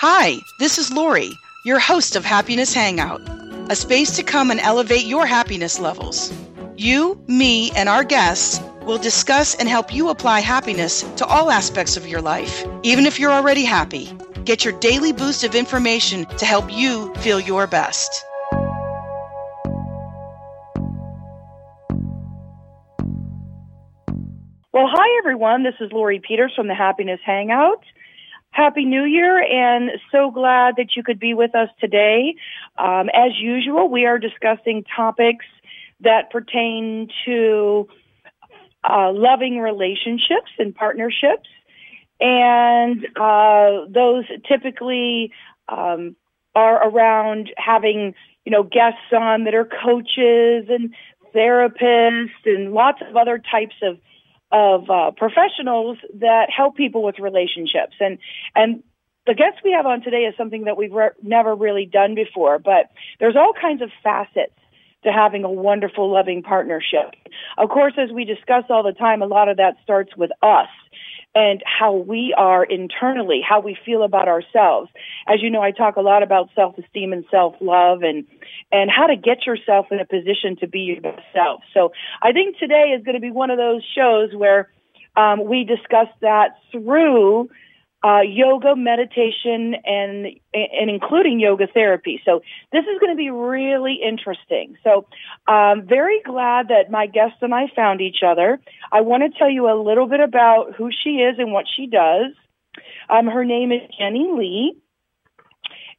[0.00, 1.32] Hi, this is Lori,
[1.64, 3.20] your host of Happiness Hangout,
[3.68, 6.32] a space to come and elevate your happiness levels.
[6.76, 11.96] You, me, and our guests will discuss and help you apply happiness to all aspects
[11.96, 14.08] of your life, even if you're already happy.
[14.44, 18.24] Get your daily boost of information to help you feel your best.
[24.72, 25.64] Well, hi everyone.
[25.64, 27.82] This is Lori Peters from the Happiness Hangout.
[28.58, 32.34] Happy New Year and so glad that you could be with us today.
[32.76, 35.44] Um, as usual, we are discussing topics
[36.00, 37.86] that pertain to
[38.82, 41.48] uh, loving relationships and partnerships.
[42.18, 45.30] And uh, those typically
[45.68, 46.16] um,
[46.56, 48.12] are around having,
[48.44, 50.92] you know, guests on that are coaches and
[51.32, 53.98] therapists and lots of other types of
[54.50, 57.94] of uh, professionals that help people with relationships.
[58.00, 58.18] And
[58.54, 58.82] and
[59.26, 62.58] the guest we have on today is something that we've re- never really done before.
[62.58, 64.54] But there's all kinds of facets
[65.04, 67.14] to having a wonderful, loving partnership.
[67.56, 70.68] Of course, as we discuss all the time, a lot of that starts with us
[71.34, 74.90] and how we are internally, how we feel about ourselves.
[75.26, 78.26] As you know, I talk a lot about self-esteem and self-love and,
[78.72, 81.60] and how to get yourself in a position to be your best self.
[81.74, 84.70] So I think today is going to be one of those shows where
[85.16, 87.50] um, we discuss that through
[88.04, 92.20] uh, yoga, meditation, and and including yoga therapy.
[92.24, 94.76] So this is going to be really interesting.
[94.84, 95.06] So
[95.46, 98.60] I'm um, very glad that my guest and I found each other.
[98.92, 101.86] I want to tell you a little bit about who she is and what she
[101.86, 102.32] does.
[103.10, 104.76] Um, her name is Jennie Lee,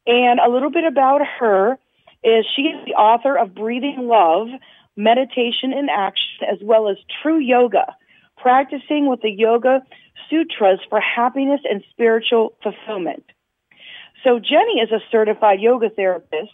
[0.07, 1.77] and a little bit about her
[2.23, 4.47] is she is the author of Breathing Love,
[4.95, 7.95] Meditation in Action, as well as True Yoga,
[8.37, 9.81] practicing with the yoga
[10.29, 13.23] sutras for happiness and spiritual fulfillment.
[14.23, 16.53] So Jennie is a certified yoga therapist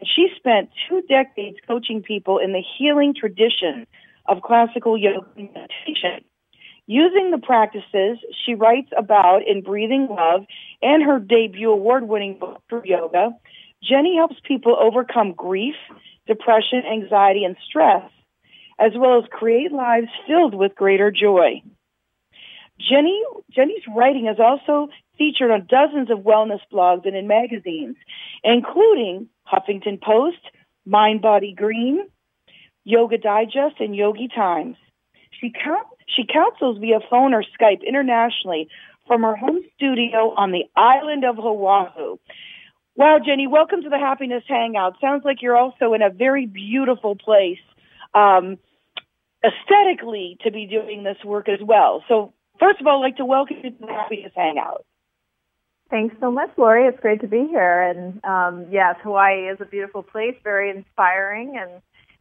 [0.00, 3.86] and she spent two decades coaching people in the healing tradition
[4.26, 6.24] of classical yoga meditation.
[6.86, 10.44] Using the practices she writes about in Breathing Love
[10.82, 13.30] and her debut award-winning book for yoga,
[13.82, 15.74] Jennie helps people overcome grief,
[16.26, 18.08] depression, anxiety, and stress,
[18.78, 21.62] as well as create lives filled with greater joy.
[22.78, 24.88] Jennie, Jennie's writing is also
[25.18, 27.96] featured on dozens of wellness blogs and in magazines,
[28.44, 30.38] including Huffington Post,
[30.84, 32.06] Mind Body Green,
[32.84, 34.76] Yoga Digest, and Yogi Times.
[35.40, 35.52] She,
[36.06, 38.68] she counsels via phone or Skype internationally
[39.06, 42.18] from her home studio on the island of Oahu.
[42.94, 44.96] Wow, Jennie, welcome to the Happiness Hangout.
[45.00, 47.58] Sounds like you're also in a very beautiful place,
[48.14, 48.56] um,
[49.44, 52.02] aesthetically, to be doing this work as well.
[52.08, 54.84] So First of all, I'd like to welcome you to the Happiness Hangout.
[55.90, 56.86] Thanks so much, Lori.
[56.86, 57.82] It's great to be here.
[57.82, 61.70] And um, yes, Hawaii is a beautiful place, very inspiring and,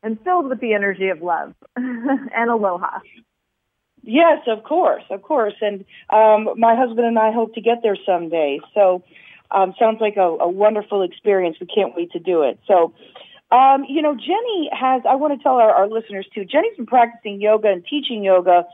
[0.04, 3.00] and filled with the energy of love and aloha.
[4.04, 5.56] Yes, of course, of course.
[5.62, 8.60] And um, my husband and I hope to get there someday.
[8.76, 9.04] So
[9.50, 11.58] um, sounds like a, a wonderful experience.
[11.60, 12.60] We can't wait to do it.
[12.68, 12.94] So,
[13.52, 16.86] um, you know, Jennie has, I want to tell our, our listeners too, Jennie's been
[16.86, 18.66] practicing yoga and teaching yoga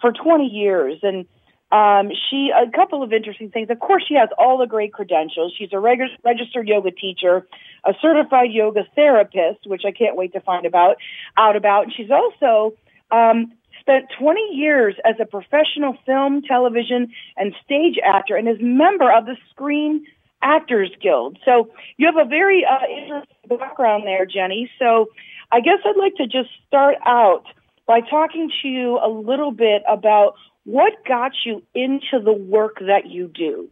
[0.00, 0.98] for 20 years.
[1.02, 1.26] And
[1.72, 3.70] um, she, a couple of interesting things.
[3.70, 5.54] Of course, she has all the great credentials.
[5.56, 7.46] She's a reg- registered yoga teacher,
[7.84, 10.96] a certified yoga therapist, which I can't wait to find about
[11.36, 11.84] out about.
[11.84, 12.76] And she's also
[13.12, 19.10] um, spent 20 years as a professional film, television, and stage actor, and is member
[19.12, 20.04] of the Screen
[20.42, 21.38] Actors Guild.
[21.44, 24.70] So you have a very uh, interesting background there, Jennie.
[24.78, 25.06] So
[25.52, 27.44] I guess I'd like to just start out
[27.90, 33.10] by talking to you a little bit about what got you into the work that
[33.10, 33.68] you do.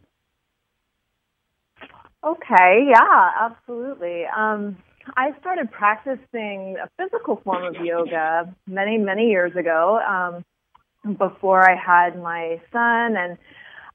[2.21, 4.25] Okay, yeah, absolutely.
[4.25, 4.75] Um,
[5.15, 11.77] I started practicing a physical form of yoga many, many years ago um, before I
[11.77, 13.37] had my son, and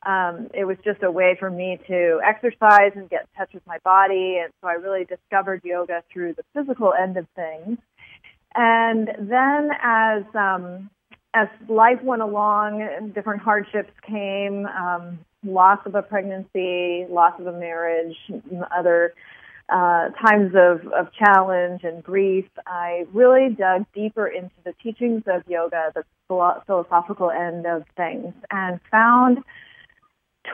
[0.06, 3.66] um, it was just a way for me to exercise and get in touch with
[3.66, 4.38] my body.
[4.42, 7.76] And so I really discovered yoga through the physical end of things.
[8.54, 10.90] And then as um,
[11.34, 17.52] as life went along, different hardships came, um, loss of a pregnancy, loss of a
[17.52, 18.16] marriage,
[18.76, 19.14] other
[19.68, 22.46] uh, times of, of challenge and grief.
[22.66, 28.78] I really dug deeper into the teachings of yoga, the philosophical end of things, and
[28.90, 29.38] found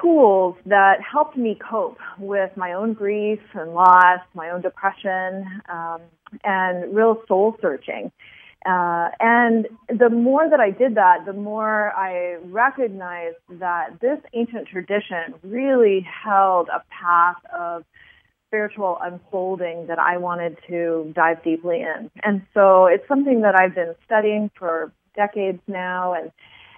[0.00, 6.00] tools that helped me cope with my own grief and loss, my own depression, um,
[6.44, 8.12] and real soul searching.
[8.66, 14.68] Uh, and the more that I did that, the more I recognized that this ancient
[14.68, 17.84] tradition really held a path of
[18.48, 22.10] spiritual unfolding that I wanted to dive deeply in.
[22.22, 26.14] And so it's something that I've been studying for decades now.
[26.14, 26.30] And,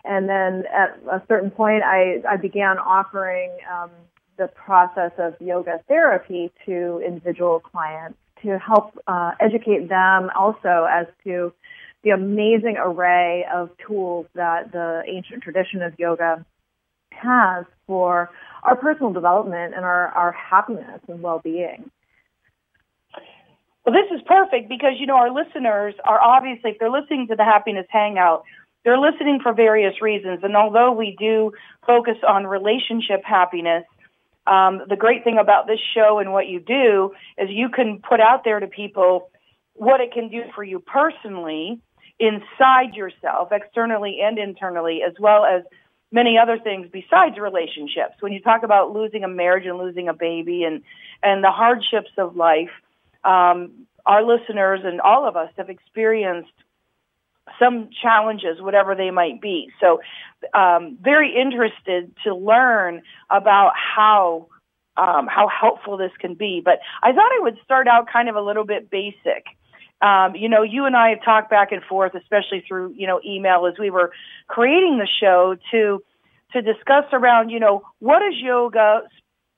[0.04, 3.90] and then at a certain point, I, I began offering um,
[4.36, 11.06] the process of yoga therapy to individual clients to help uh, educate them also as
[11.24, 11.52] to
[12.02, 16.44] the amazing array of tools that the ancient tradition of yoga
[17.10, 18.30] has for
[18.64, 21.90] our personal development and our, our happiness and well-being.
[23.84, 27.36] Well, this is perfect because, you know, our listeners are obviously, if they're listening to
[27.36, 28.44] the Happiness Hangout,
[28.84, 30.40] they're listening for various reasons.
[30.42, 31.52] And although we do
[31.86, 33.84] focus on relationship happiness,
[34.46, 38.20] um, the great thing about this show and what you do is you can put
[38.20, 39.30] out there to people
[39.74, 41.80] what it can do for you personally
[42.18, 45.62] inside yourself, externally and internally, as well as
[46.10, 48.14] many other things besides relationships.
[48.20, 50.82] When you talk about losing a marriage and losing a baby and,
[51.22, 52.70] and the hardships of life,
[53.24, 56.52] um, our listeners and all of us have experienced
[57.58, 59.68] some challenges, whatever they might be.
[59.80, 60.00] So,
[60.54, 64.48] um, very interested to learn about how
[64.96, 66.60] um, how helpful this can be.
[66.64, 69.46] But I thought I would start out kind of a little bit basic.
[70.02, 73.20] Um, you know, you and I have talked back and forth, especially through you know
[73.24, 74.12] email as we were
[74.48, 76.02] creating the show to
[76.52, 79.02] to discuss around you know what is yoga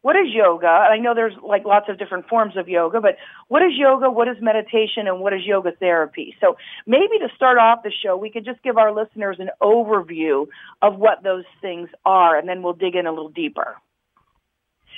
[0.05, 0.67] what is yoga?
[0.67, 3.17] I know there's like lots of different forms of yoga, but
[3.49, 4.11] what is yoga?
[4.11, 5.07] What is meditation?
[5.07, 6.37] And what is yoga therapy?
[6.43, 10.47] So maybe to start off the show, we could just give our listeners an overview
[10.83, 13.79] of what those things are, and then we'll dig in a little deeper.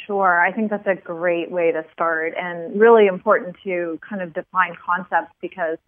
[0.07, 0.41] Sure.
[0.41, 4.75] I think that's a great way to start and really important to kind of define
[4.85, 5.79] concepts because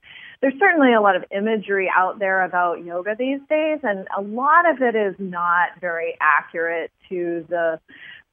[0.40, 4.68] there's certainly a lot of imagery out there about yoga these days and a lot
[4.68, 7.78] of it is not very accurate to the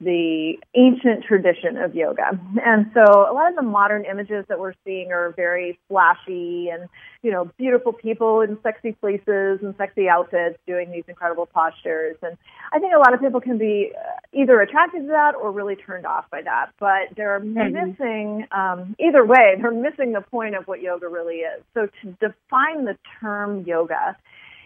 [0.06, 2.40] the ancient tradition of yoga.
[2.64, 6.88] And so a lot of the modern images that we're seeing are very flashy and,
[7.24, 12.18] you know, beautiful people in sexy places and sexy outfits doing these incredible postures.
[12.22, 12.38] And
[12.72, 15.76] I think a lot of people can be uh, either attracted to that or really
[15.76, 16.68] turned off by that.
[16.80, 17.90] But they're mm-hmm.
[17.90, 21.64] missing, um, either way, they're missing the point of what yoga really is.
[21.74, 24.16] So to define the term yoga,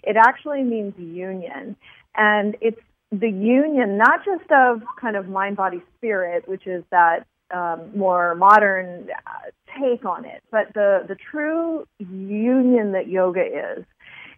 [0.04, 1.78] it actually means union.
[2.16, 7.26] And it's the union, not just of kind of mind, body, spirit, which is that
[7.52, 13.86] um, more modern uh, take on it, but the, the true union that yoga is,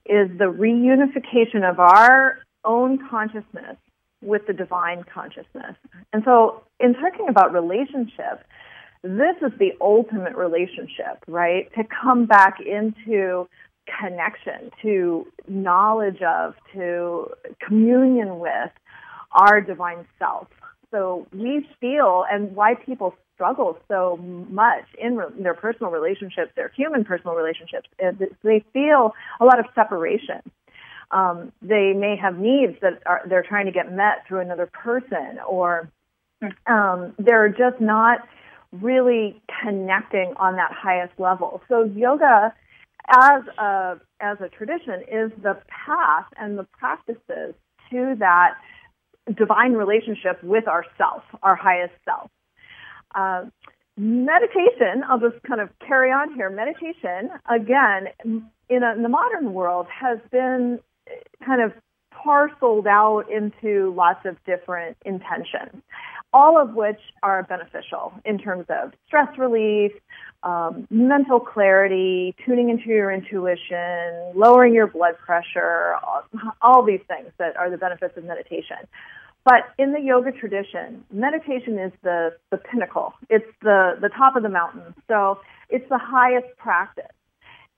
[0.06, 3.75] is the reunification of our own consciousness
[4.21, 5.75] with the divine consciousness.
[6.13, 8.45] And so, in talking about relationship,
[9.03, 11.71] this is the ultimate relationship, right?
[11.75, 13.47] To come back into
[13.99, 18.71] connection, to knowledge of, to communion with
[19.31, 20.47] our divine self.
[20.91, 24.17] So we feel, and why people struggle so
[24.49, 27.87] much in re- their personal relationships, their human personal relationships,
[28.43, 30.41] they feel a lot of separation.
[31.11, 35.39] Um, they may have needs that are, they're trying to get met through another person,
[35.47, 35.89] or
[36.67, 38.27] um, they're just not
[38.71, 41.61] really connecting on that highest level.
[41.67, 42.53] So yoga
[43.11, 47.53] as a as a tradition is the path and the practices
[47.89, 48.55] to that
[49.37, 52.29] divine relationship with ourself, our highest self.
[53.13, 53.45] Uh,
[53.97, 56.50] meditation, I'll just kind of carry on here.
[56.50, 58.07] Meditation, again,
[58.69, 60.79] in, a, in the modern world, has been
[61.45, 61.74] kind of
[62.12, 65.81] parceled out into lots of different intentions,
[66.33, 69.91] all of which are beneficial in terms of stress relief,
[70.43, 76.23] um, mental clarity, tuning into your intuition, lowering your blood pressure, all,
[76.61, 78.77] all these things that are the benefits of meditation.
[79.43, 83.13] But in the yoga tradition, meditation is the, the pinnacle.
[83.29, 84.93] It's the, the top of the mountain.
[85.07, 87.05] So it's the highest practice.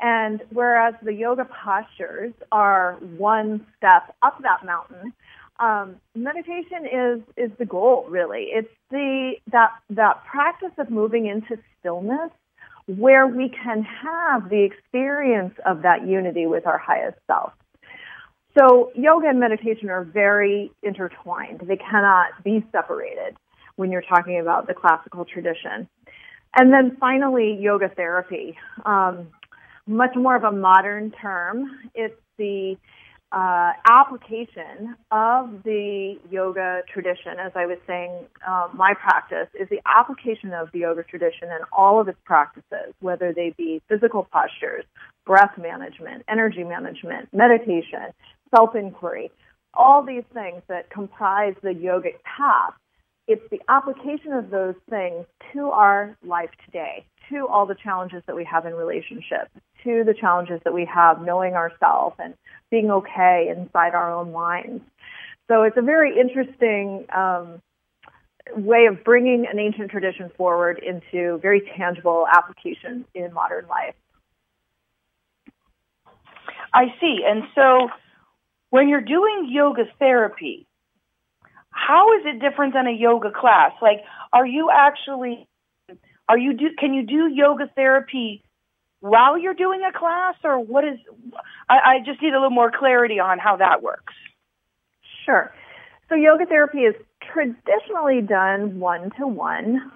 [0.01, 5.13] And whereas the yoga postures are one step up that mountain,
[5.59, 8.05] um, meditation is is the goal.
[8.09, 12.31] Really, it's the that that practice of moving into stillness,
[12.87, 17.53] where we can have the experience of that unity with our highest self.
[18.57, 21.61] So yoga and meditation are very intertwined.
[21.65, 23.35] They cannot be separated
[23.75, 25.87] when you're talking about the classical tradition.
[26.55, 28.57] And then finally, yoga therapy.
[28.85, 29.27] Um,
[29.87, 31.65] much more of a modern term.
[31.95, 32.77] It's the
[33.33, 38.11] uh, application of the yoga tradition, as I was saying,
[38.47, 42.93] uh, my practice is the application of the yoga tradition and all of its practices,
[42.99, 44.85] whether they be physical postures,
[45.25, 48.13] breath management, energy management, meditation,
[48.55, 49.31] self inquiry,
[49.73, 52.73] all these things that comprise the yogic path.
[53.27, 58.35] It's the application of those things to our life today, to all the challenges that
[58.35, 59.49] we have in relationships,
[59.83, 62.33] to the challenges that we have knowing ourselves and
[62.69, 64.83] being okay inside our own minds.
[65.47, 67.61] So it's a very interesting um,
[68.55, 73.95] way of bringing an ancient tradition forward into very tangible application in modern life.
[76.73, 77.19] I see.
[77.25, 77.89] And so
[78.69, 80.65] when you're doing yoga therapy,
[81.69, 83.71] how is it different than a yoga class?
[83.81, 85.47] Like, are you actually,
[86.29, 88.43] are you do, can you do yoga therapy
[88.99, 90.97] while you're doing a class or what is,
[91.69, 94.13] I, I just need a little more clarity on how that works.
[95.25, 95.53] Sure.
[96.09, 96.95] So yoga therapy is
[97.33, 99.91] traditionally done one to one.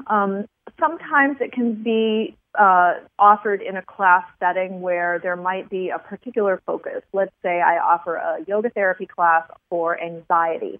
[0.80, 6.00] Sometimes it can be uh, offered in a class setting where there might be a
[6.00, 7.04] particular focus.
[7.14, 10.80] Let's say I offer a yoga therapy class for anxiety.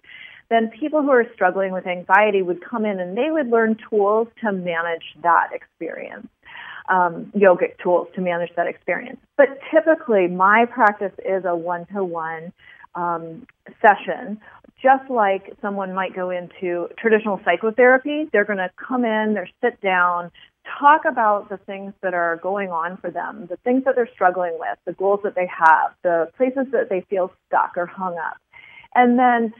[0.50, 4.28] Then people who are struggling with anxiety would come in and they would learn tools
[4.42, 6.26] to manage that experience
[6.88, 9.20] um, yogic tools to manage that experience.
[9.36, 12.52] But typically, my practice is a one to one
[13.80, 14.40] session.
[14.82, 19.80] Just like someone might go into traditional psychotherapy, they're going to come in, they're sit
[19.80, 20.30] down,
[20.78, 24.56] talk about the things that are going on for them, the things that they're struggling
[24.58, 28.36] with, the goals that they have, the places that they feel stuck or hung up.
[28.94, 29.52] And then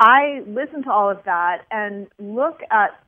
[0.00, 2.98] I listen to all of that and look at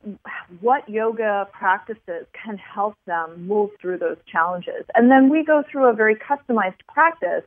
[0.61, 4.85] what yoga practices can help them move through those challenges.
[4.93, 7.43] And then we go through a very customized practice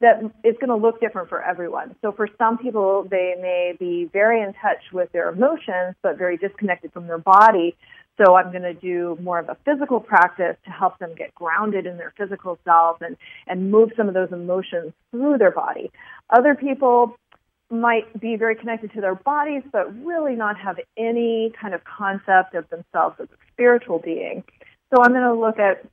[0.00, 1.94] that is going to look different for everyone.
[2.00, 6.38] So for some people, they may be very in touch with their emotions, but very
[6.38, 7.76] disconnected from their body.
[8.16, 11.84] So I'm going to do more of a physical practice to help them get grounded
[11.84, 15.90] in their physical self and, and move some of those emotions through their body.
[16.30, 17.18] Other people
[17.70, 22.54] might be very connected to their bodies, but really not have any kind of concept
[22.54, 24.44] of themselves as a spiritual being.
[24.94, 25.84] So I'm going to look at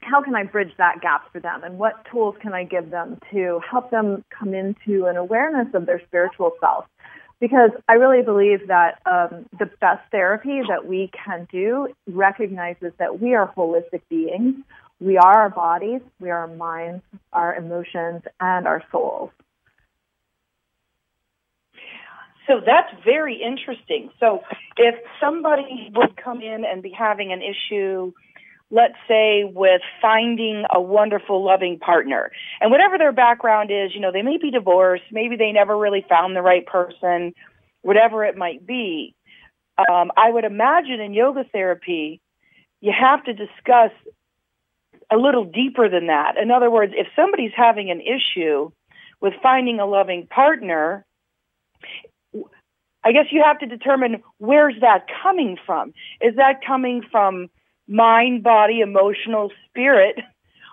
[0.00, 3.18] how can I bridge that gap for them and what tools can I give them
[3.32, 6.86] to help them come into an awareness of their spiritual self.
[7.40, 13.20] Because I really believe that um, the best therapy that we can do recognizes that
[13.20, 14.56] we are holistic beings.
[15.00, 19.30] We are our bodies, we are our minds, our emotions, and our souls.
[22.48, 24.10] So that's very interesting.
[24.18, 24.42] So
[24.76, 28.12] if somebody would come in and be having an issue,
[28.70, 34.12] let's say with finding a wonderful loving partner and whatever their background is, you know,
[34.12, 37.34] they may be divorced, maybe they never really found the right person,
[37.82, 39.14] whatever it might be.
[39.90, 42.20] Um, I would imagine in yoga therapy,
[42.80, 43.92] you have to discuss
[45.12, 46.36] a little deeper than that.
[46.40, 48.70] In other words, if somebody's having an issue
[49.20, 51.04] with finding a loving partner,
[53.08, 55.94] I guess you have to determine where's that coming from.
[56.20, 57.48] Is that coming from
[57.88, 60.16] mind, body, emotional, spirit,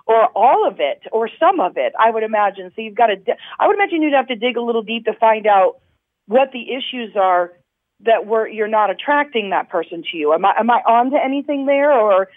[0.06, 1.94] or all of it, or some of it?
[1.98, 2.74] I would imagine.
[2.76, 3.16] So you've got to.
[3.58, 5.80] I would imagine you'd have to dig a little deep to find out
[6.28, 7.54] what the issues are
[8.02, 10.34] that were you're not attracting that person to you.
[10.34, 12.28] Am I am I on to anything there, or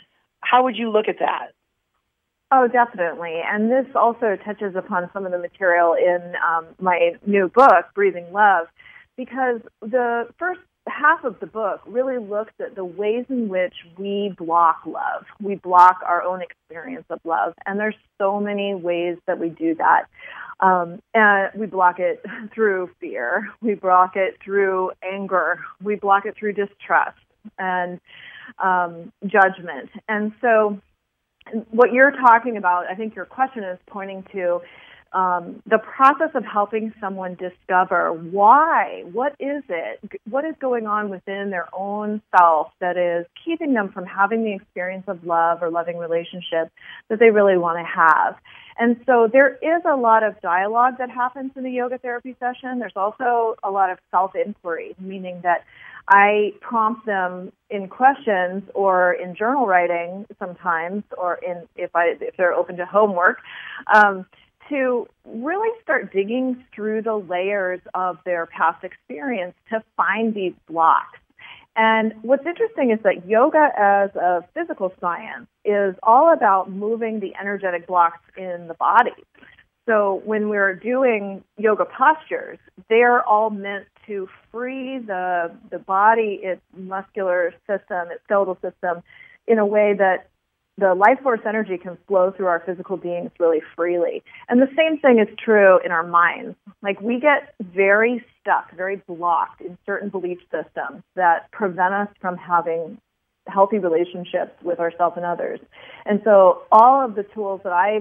[0.42, 1.48] how would you look at that?
[2.52, 3.42] Oh, definitely.
[3.44, 8.32] And this also touches upon some of the material in um, my new book, Breathing
[8.32, 8.68] Love
[9.18, 14.34] because the first half of the book really looks at the ways in which we
[14.38, 15.26] block love.
[15.42, 17.52] We block our own experience of love.
[17.66, 20.04] And there's so many ways that we do that.
[20.60, 23.50] Um, and we block it through fear.
[23.60, 25.60] We block it through anger.
[25.82, 27.18] We block it through distrust
[27.58, 28.00] and
[28.62, 29.90] um, judgment.
[30.08, 30.80] And so
[31.70, 34.60] what you're talking about, I think your question is pointing to
[35.12, 41.08] um, the process of helping someone discover why, what is it, what is going on
[41.08, 45.70] within their own self that is keeping them from having the experience of love or
[45.70, 46.70] loving relationship
[47.08, 48.36] that they really want to have.
[48.78, 52.78] And so there is a lot of dialogue that happens in the yoga therapy session.
[52.78, 55.64] There's also a lot of self inquiry, meaning that
[56.06, 62.36] I prompt them in questions or in journal writing sometimes, or in if I if
[62.36, 63.38] they're open to homework,
[63.92, 64.26] um,
[64.68, 71.18] to really start digging through the layers of their past experience to find these blocks.
[71.76, 77.34] And what's interesting is that yoga as a physical science is all about moving the
[77.40, 79.14] energetic blocks in the body.
[79.86, 82.58] So when we're doing yoga postures,
[82.90, 89.02] they're all meant to free the the body, its muscular system, its skeletal system,
[89.46, 90.28] in a way that
[90.78, 94.22] the life force energy can flow through our physical beings really freely.
[94.48, 96.56] And the same thing is true in our minds.
[96.82, 102.36] Like we get very stuck, very blocked in certain belief systems that prevent us from
[102.36, 102.98] having
[103.48, 105.58] healthy relationships with ourselves and others.
[106.06, 107.98] And so all of the tools that I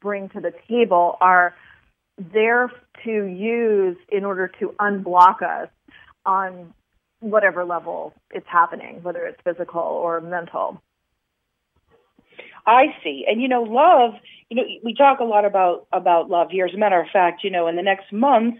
[0.00, 1.54] bring to the table are
[2.32, 2.70] there
[3.04, 5.68] to use in order to unblock us
[6.24, 6.72] on
[7.20, 10.80] whatever level it's happening, whether it's physical or mental.
[12.66, 13.24] I see.
[13.28, 14.14] And you know, love,
[14.48, 16.66] you know, we talk a lot about about love here.
[16.66, 18.56] As a matter of fact, you know, in the next month,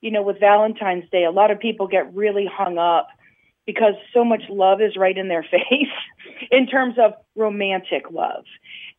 [0.00, 3.08] you know, with Valentine's Day, a lot of people get really hung up
[3.66, 5.94] because so much love is right in their face
[6.50, 8.44] in terms of romantic love.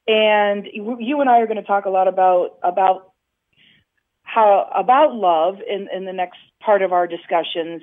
[0.07, 3.11] And you and I are going to talk a lot about about
[4.23, 7.81] how about love in in the next part of our discussions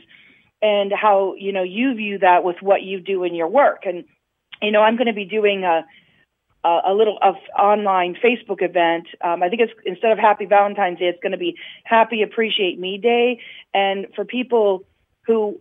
[0.62, 4.04] and how you know you view that with what you do in your work and
[4.62, 5.84] you know I'm going to be doing a
[6.64, 9.06] a little of online Facebook event.
[9.22, 12.78] Um, I think it's instead of Happy Valentine's Day, it's going to be Happy Appreciate
[12.78, 13.40] Me Day.
[13.72, 14.84] And for people
[15.26, 15.60] who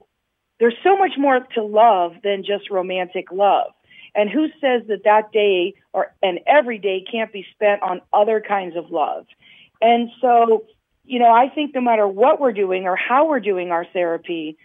[0.60, 3.72] there's so much more to love than just romantic love.
[4.16, 8.42] And who says that that day or and every day can't be spent on other
[8.42, 9.26] kinds of love?
[9.82, 10.66] And so,
[11.04, 14.58] you know, I think no matter what we're doing or how we're doing our therapy,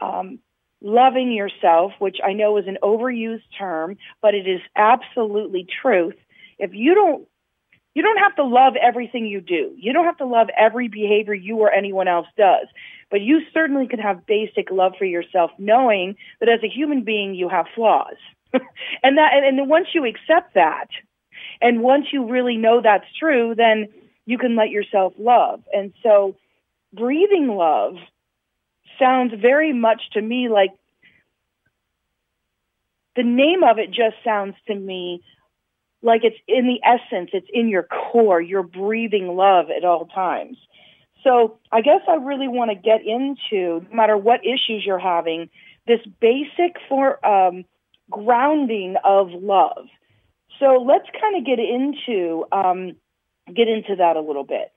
[0.00, 0.40] um,
[0.82, 6.16] loving yourself, which I know is an overused term, but it is absolutely truth.
[6.58, 7.26] If you don't
[7.94, 9.74] you don't have to love everything you do.
[9.76, 12.68] You don't have to love every behavior you or anyone else does.
[13.10, 17.34] But you certainly can have basic love for yourself, knowing that as a human being
[17.34, 18.16] you have flaws.
[18.52, 20.86] and that and, and once you accept that,
[21.60, 23.88] and once you really know that's true, then
[24.24, 25.62] you can let yourself love.
[25.72, 26.36] And so
[26.92, 27.96] breathing love
[29.00, 30.70] sounds very much to me like
[33.16, 35.22] the name of it just sounds to me
[36.02, 40.56] like it's in the essence, it's in your core, you're breathing love at all times.
[41.22, 45.50] So I guess I really want to get into, no matter what issues you're having,
[45.86, 47.64] this basic for um,
[48.08, 49.86] grounding of love.
[50.58, 52.96] So let's kind of get into um,
[53.54, 54.72] get into that a little bit.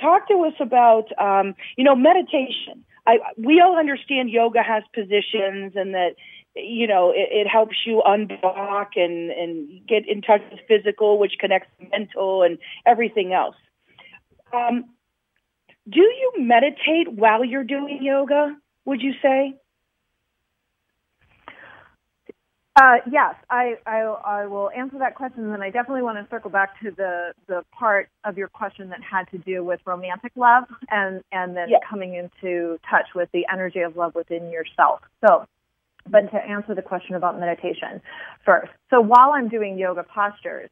[0.00, 2.84] Talk to us about um, you know meditation.
[3.06, 6.14] I, we all understand yoga has positions and that
[6.54, 11.34] you know it, it helps you unblock and and get in touch with physical, which
[11.40, 13.56] connects mental and everything else.
[14.52, 14.84] Um,
[15.88, 18.56] do you meditate while you're doing yoga?
[18.84, 19.54] Would you say?
[22.74, 26.26] Uh, yes, I, I, I will answer that question, and then I definitely want to
[26.30, 30.32] circle back to the the part of your question that had to do with romantic
[30.36, 31.82] love, and and then yes.
[31.88, 35.00] coming into touch with the energy of love within yourself.
[35.26, 35.44] So,
[36.08, 38.00] but to answer the question about meditation
[38.46, 40.70] first, so while I'm doing yoga postures,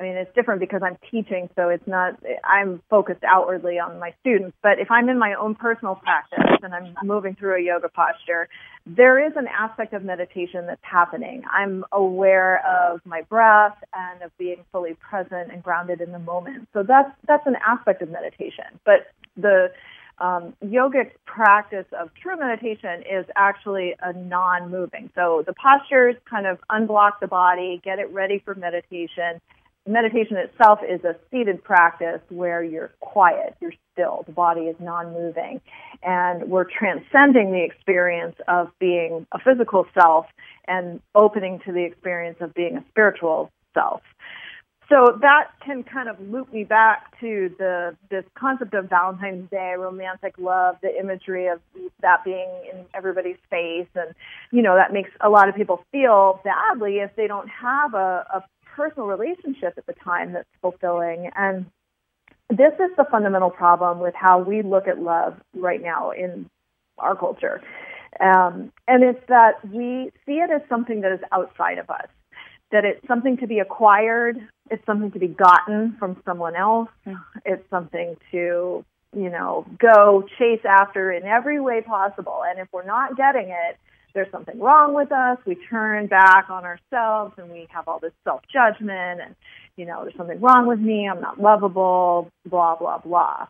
[0.00, 4.14] I mean, it's different because I'm teaching, so it's not, I'm focused outwardly on my
[4.20, 4.56] students.
[4.62, 8.48] But if I'm in my own personal practice and I'm moving through a yoga posture,
[8.86, 11.42] there is an aspect of meditation that's happening.
[11.52, 16.68] I'm aware of my breath and of being fully present and grounded in the moment.
[16.72, 18.80] So that's, that's an aspect of meditation.
[18.86, 19.70] But the,
[20.16, 25.10] um, yogic practice of true meditation is actually a non-moving.
[25.14, 29.40] So the postures kind of unblock the body, get it ready for meditation,
[29.86, 35.60] meditation itself is a seated practice where you're quiet, you're still, the body is non-moving,
[36.02, 40.26] and we're transcending the experience of being a physical self
[40.68, 44.02] and opening to the experience of being a spiritual self.
[44.90, 49.74] So that can kind of loop me back to the this concept of Valentine's Day,
[49.78, 51.60] romantic love, the imagery of
[52.02, 54.12] that being in everybody's face, and
[54.50, 58.26] you know that makes a lot of people feel badly if they don't have a,
[58.34, 58.44] a
[58.76, 61.30] personal relationship at the time that's fulfilling.
[61.36, 61.66] And
[62.48, 66.48] this is the fundamental problem with how we look at love right now in
[66.98, 67.62] our culture.
[68.18, 72.08] Um, and it's that we see it as something that is outside of us,
[72.72, 74.36] that it's something to be acquired,
[74.70, 76.88] it's something to be gotten from someone else,
[77.44, 78.84] it's something to,
[79.16, 82.42] you know, go chase after in every way possible.
[82.46, 83.78] And if we're not getting it,
[84.14, 85.38] there's something wrong with us.
[85.46, 89.34] We turn back on ourselves and we have all this self judgment and,
[89.76, 91.08] you know, there's something wrong with me.
[91.08, 93.46] I'm not lovable, blah, blah, blah.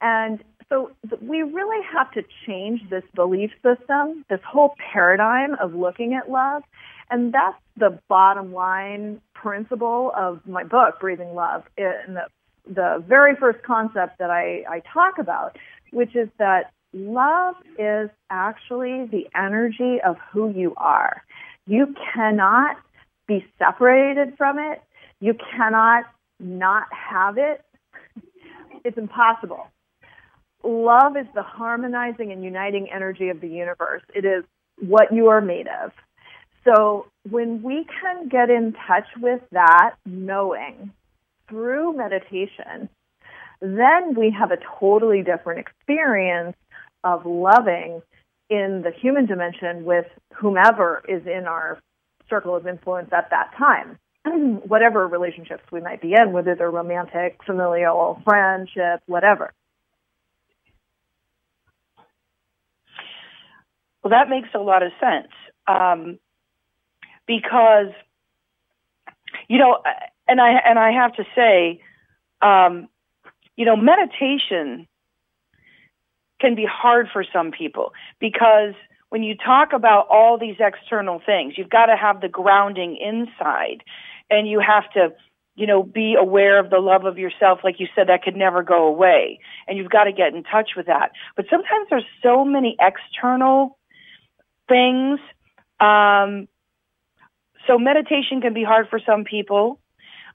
[0.00, 6.14] And so we really have to change this belief system, this whole paradigm of looking
[6.14, 6.62] at love.
[7.10, 11.64] And that's the bottom line principle of my book, Breathing Love.
[11.76, 12.26] And the
[12.66, 15.58] the very first concept that I, I talk about,
[15.92, 21.22] which is that love is actually the energy of who you are.
[21.66, 22.76] You cannot
[23.26, 24.82] be separated from it.
[25.20, 26.04] You cannot
[26.40, 27.64] not have it.
[28.84, 29.66] It's impossible.
[30.62, 34.02] Love is the harmonizing and uniting energy of the universe.
[34.14, 34.44] It is
[34.78, 35.92] what you are made of.
[36.64, 40.92] So when we can get in touch with that knowing
[41.48, 42.90] through meditation,
[43.62, 46.56] then we have a totally different experience
[47.04, 48.02] of loving
[48.50, 51.78] in the human dimension with whomever is in our
[52.28, 53.98] circle of influence at that time.
[54.66, 59.52] whatever relationships we might be in, whether they're romantic, familial, friendship, whatever.
[64.02, 65.32] Well, that makes a lot of sense
[65.66, 66.18] um,
[67.26, 67.92] because,
[69.48, 69.78] you know,
[70.28, 71.80] and I and I have to say,
[72.42, 72.88] um,
[73.56, 74.86] you know, meditation
[76.40, 78.74] can be hard for some people because
[79.10, 83.84] when you talk about all these external things, you've got to have the grounding inside
[84.30, 85.14] and you have to
[85.56, 87.60] you know, be aware of the love of yourself.
[87.62, 89.38] Like you said, that could never go away.
[89.68, 91.12] And you've got to get in touch with that.
[91.36, 93.78] But sometimes there's so many external
[94.68, 95.20] things.
[95.78, 96.48] Um,
[97.66, 99.80] so meditation can be hard for some people.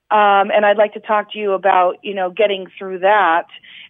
[0.09, 3.45] Um, and I'd like to talk to you about, you know, getting through that.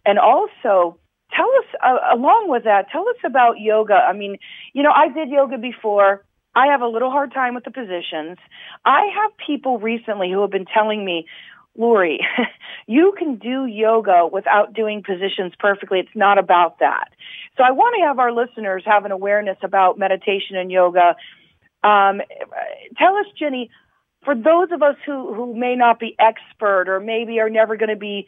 [0.06, 0.98] And also,
[1.40, 3.94] tell us, uh, along with that, tell us about yoga.
[3.94, 4.38] I mean,
[4.74, 6.26] you know, I did yoga before.
[6.56, 8.38] I have a little hard time with the positions.
[8.84, 11.26] I have people recently who have been telling me,
[11.78, 12.20] Lori,
[12.88, 16.00] you can do yoga without doing positions perfectly.
[16.00, 17.10] It's not about that.
[17.56, 21.16] So I want to have our listeners have an awareness about meditation and yoga.
[21.84, 22.22] Um,
[22.98, 23.70] tell us, Jennie,
[24.26, 27.90] for those of us who, who may not be expert or maybe are never going
[27.90, 28.28] to be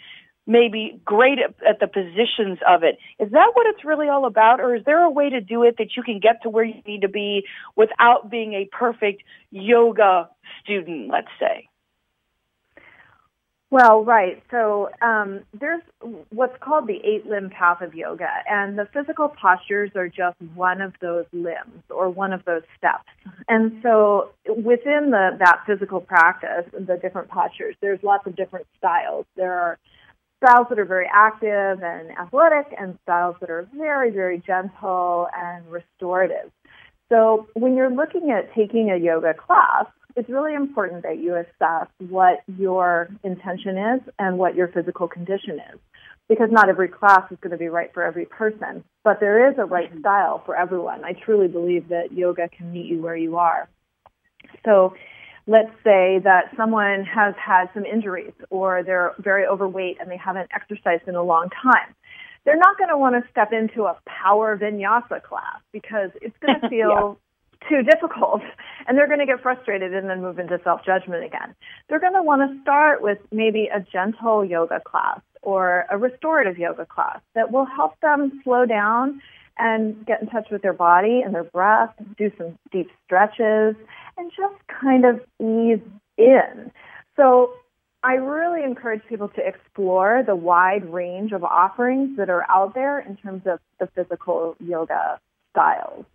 [0.52, 2.98] maybe great at, at, the positions of it.
[3.20, 4.60] Is that what it's really all about?
[4.60, 6.82] Or is there a way to do it that you can get to where you
[6.86, 10.30] need to be without being a perfect yoga
[10.64, 11.70] student, let's say?
[13.72, 14.44] Well, right.
[14.52, 15.82] So um, there's
[16.30, 20.82] what's called the eight limb path of yoga, and the physical postures are just one
[20.82, 23.06] of those limbs or one of those steps.
[23.48, 29.26] And so within the that physical practice, the different postures, there's lots of different styles.
[29.38, 29.80] There are
[30.44, 35.66] styles that are very active and athletic and styles that are very, very gentle and
[35.72, 36.52] restorative.
[37.10, 41.88] So when you're looking at taking a yoga class, it's really important that you assess
[42.10, 45.80] what your intention is and what your physical condition is.
[46.28, 49.58] Because not every class is going to be right for every person, but there is
[49.58, 51.04] a right style for everyone.
[51.04, 53.68] I truly believe that yoga can meet you where you are.
[54.66, 54.94] So
[55.48, 60.50] let's say that someone has had some injuries or they're very overweight and they haven't
[60.54, 61.96] exercised in a long time.
[62.46, 66.60] They're not going to want to step into a power vinyasa class because it's going
[66.62, 67.20] to feel
[67.62, 67.70] yeah.
[67.70, 68.42] too difficult
[68.88, 71.56] and they're going to get frustrated and then move into self judgment again.
[71.90, 76.58] They're going to want to start with maybe a gentle yoga class or a restorative
[76.58, 79.22] yoga class that will help them slow down
[79.58, 83.76] and get in touch with their body and their breath, do some deep stretches,
[84.18, 85.82] and just kind of ease
[86.18, 86.72] in.
[87.16, 87.54] So
[88.04, 93.00] I really encourage people to explore the wide range of offerings that are out there
[93.00, 95.20] in terms of the physical yoga
[95.52, 96.06] styles.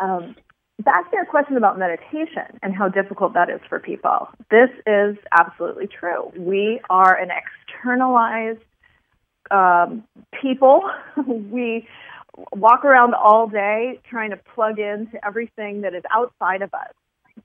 [0.00, 0.34] Um,
[0.82, 4.28] back to your question about meditation and how difficult that is for people.
[4.50, 6.32] This is absolutely true.
[6.36, 8.58] We are an externalized
[9.52, 10.04] um,
[10.40, 10.82] people.
[11.26, 11.86] we
[12.52, 16.92] walk around all day trying to plug into everything that is outside of us.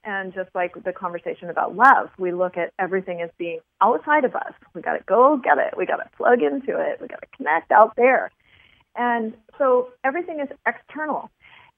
[0.04, 4.34] And just like the conversation about love, we look at everything as being outside of
[4.34, 4.52] us.
[4.74, 5.76] We got to go get it.
[5.76, 7.00] We got to plug into it.
[7.00, 8.30] We got to connect out there.
[8.96, 11.30] And so everything is external.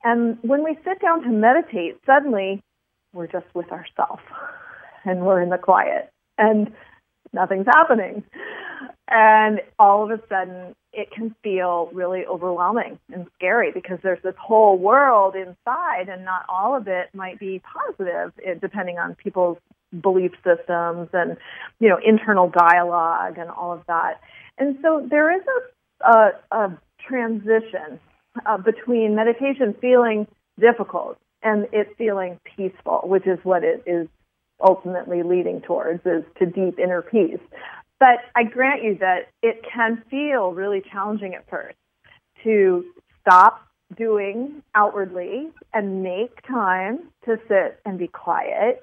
[0.02, 2.62] And when we sit down to meditate, suddenly
[3.12, 4.22] we're just with ourselves
[5.04, 6.72] and we're in the quiet and
[7.32, 8.24] nothing's happening.
[9.10, 14.34] And all of a sudden, it can feel really overwhelming and scary because there's this
[14.40, 19.58] whole world inside, and not all of it might be positive, eh, depending on people's
[20.00, 21.36] belief systems and
[21.80, 24.20] you know internal dialogue and all of that.
[24.58, 25.42] And so there is
[26.04, 27.98] a, a, a transition
[28.46, 30.26] uh, between meditation feeling
[30.60, 34.06] difficult and it feeling peaceful, which is what it is
[34.60, 37.40] ultimately leading towards is to deep inner peace.
[38.00, 41.76] But I grant you that it can feel really challenging at first
[42.42, 42.84] to
[43.20, 48.82] stop doing outwardly and make time to sit and be quiet.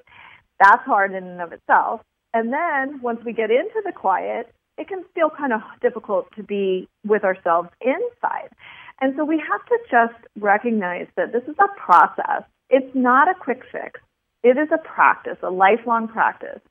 [0.59, 2.01] That's hard in and of itself.
[2.33, 6.43] And then once we get into the quiet, it can feel kind of difficult to
[6.43, 8.49] be with ourselves inside.
[9.01, 12.43] And so we have to just recognize that this is a process.
[12.69, 13.99] It's not a quick fix.
[14.43, 16.61] It is a practice, a lifelong practice.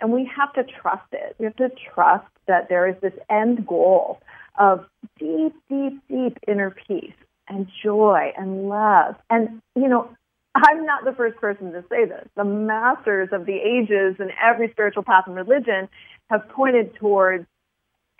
[0.00, 1.36] And we have to trust it.
[1.38, 4.20] We have to trust that there is this end goal
[4.58, 4.86] of
[5.18, 7.14] deep, deep, deep inner peace
[7.48, 9.16] and joy and love.
[9.30, 10.10] And, you know,
[10.54, 12.26] I'm not the first person to say this.
[12.34, 15.88] The masters of the ages and every spiritual path and religion
[16.30, 17.46] have pointed towards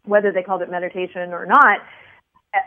[0.05, 1.81] whether they called it meditation or not,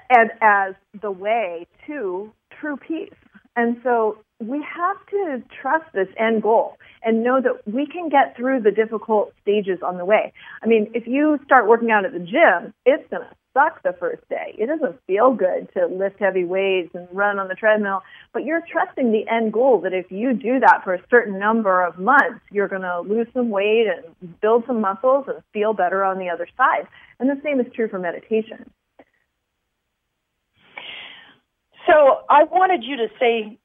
[0.09, 3.13] and as the way to true peace.
[3.55, 8.35] And so we have to trust this end goal and know that we can get
[8.37, 10.31] through the difficult stages on the way.
[10.63, 13.93] I mean, if you start working out at the gym, it's going to suck the
[13.99, 14.55] first day.
[14.57, 18.63] It doesn't feel good to lift heavy weights and run on the treadmill, but you're
[18.71, 22.41] trusting the end goal that if you do that for a certain number of months,
[22.51, 26.29] you're going to lose some weight and build some muscles and feel better on the
[26.29, 26.87] other side.
[27.19, 28.71] And the same is true for meditation.
[31.87, 33.57] So I wanted you to say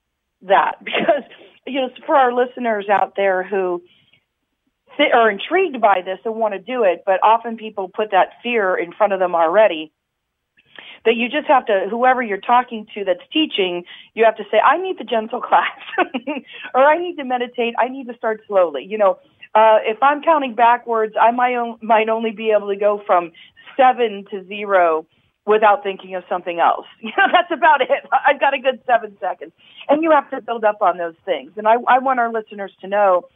[0.48, 1.24] that because,
[1.66, 3.82] you know, for our listeners out there who
[5.12, 8.76] are intrigued by this and want to do it, but often people put that fear
[8.76, 9.92] in front of them already.
[11.04, 14.58] That you just have to, whoever you're talking to that's teaching, you have to say,
[14.58, 15.78] I need the gentle class,
[16.74, 18.84] or I need to meditate, I need to start slowly.
[18.84, 19.18] You know,
[19.54, 23.32] uh, if I'm counting backwards, I might, on, might only be able to go from
[23.76, 25.06] seven to zero
[25.46, 26.86] without thinking of something else.
[27.00, 27.88] You know, that's about it.
[28.28, 29.52] I've got a good seven seconds.
[29.88, 31.52] And you have to build up on those things.
[31.56, 33.28] And I, I want our listeners to know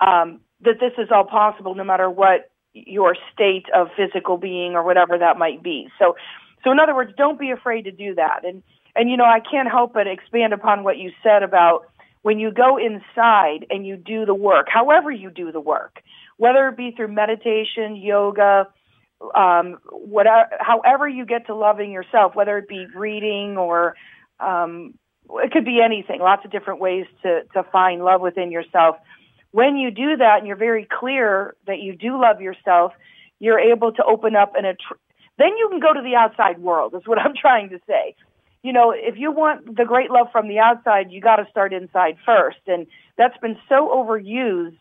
[0.00, 4.82] um, that this is all possible no matter what your state of physical being or
[4.84, 5.88] whatever that might be.
[5.98, 6.16] So,
[6.62, 8.44] so in other words, don't be afraid to do that.
[8.44, 8.62] And,
[8.94, 11.86] and you know, I can't help but expand upon what you said about
[12.20, 16.02] when you go inside and you do the work, however you do the work,
[16.38, 18.66] whether it be through meditation, yoga,
[19.34, 23.94] um, whatever, however you get to loving yourself, whether it be reading or
[24.40, 24.94] um,
[25.30, 26.20] it could be anything.
[26.20, 28.96] Lots of different ways to to find love within yourself
[29.56, 32.92] when you do that and you're very clear that you do love yourself,
[33.38, 35.00] you're able to open up and attr-
[35.38, 38.14] then you can go to the outside world is what I'm trying to say.
[38.62, 41.72] You know, if you want the great love from the outside, you got to start
[41.72, 42.58] inside first.
[42.66, 44.80] And that's been so overused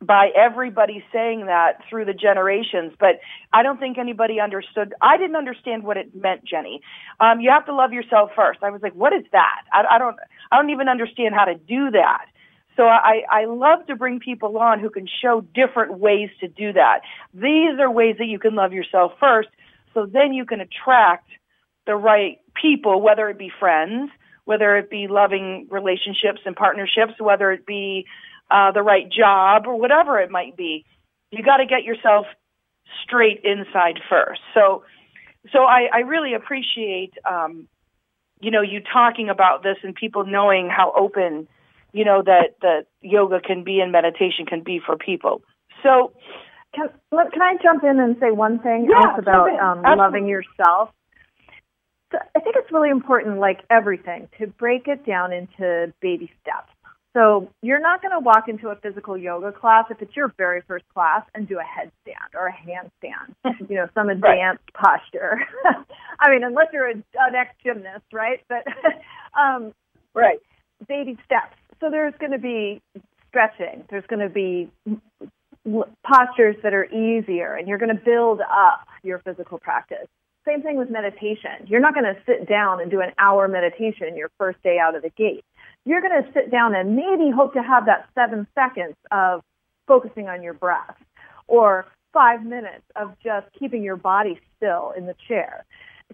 [0.00, 3.20] by everybody saying that through the generations, but
[3.52, 4.94] I don't think anybody understood.
[5.00, 6.82] I didn't understand what it meant, Jennie.
[7.18, 8.58] Um, you have to love yourself first.
[8.62, 9.62] I was like, what is that?
[9.72, 10.16] I, I don't,
[10.52, 12.26] I don't even understand how to do that.
[12.76, 16.74] So I, I love to bring people on who can show different ways to do
[16.74, 17.00] that.
[17.32, 19.48] These are ways that you can love yourself first,
[19.94, 21.30] so then you can attract
[21.86, 24.10] the right people, whether it be friends,
[24.44, 28.04] whether it be loving relationships and partnerships, whether it be
[28.50, 30.84] uh, the right job or whatever it might be.
[31.30, 32.26] You got to get yourself
[33.04, 34.40] straight inside first.
[34.54, 34.84] So,
[35.52, 37.68] so I, I really appreciate, um,
[38.40, 41.48] you know, you talking about this and people knowing how open
[41.96, 45.40] you know that that yoga can be and meditation can be for people.
[45.82, 46.12] So,
[46.74, 50.90] can can I jump in and say one thing yeah, else about um, loving yourself?
[52.12, 56.70] So I think it's really important, like everything, to break it down into baby steps.
[57.16, 60.60] So you're not going to walk into a physical yoga class if it's your very
[60.68, 63.34] first class and do a headstand or a handstand,
[63.70, 65.00] you know, some advanced right.
[65.00, 65.40] posture.
[66.20, 68.40] I mean, unless you're a, an ex-gymnast, right?
[68.48, 68.64] But
[69.40, 69.72] um,
[70.14, 70.40] right,
[70.86, 72.80] baby steps so there's going to be
[73.28, 73.84] stretching.
[73.90, 74.70] There's going to be
[76.04, 80.06] postures that are easier, and you're going to build up your physical practice.
[80.46, 81.66] Same thing with meditation.
[81.66, 84.94] You're not going to sit down and do an hour meditation your first day out
[84.94, 85.44] of the gate.
[85.86, 89.42] You're going to sit down and maybe hope to have that seven seconds of
[89.86, 90.96] focusing on your breath
[91.46, 95.64] or five minutes of just keeping your body still in the chair.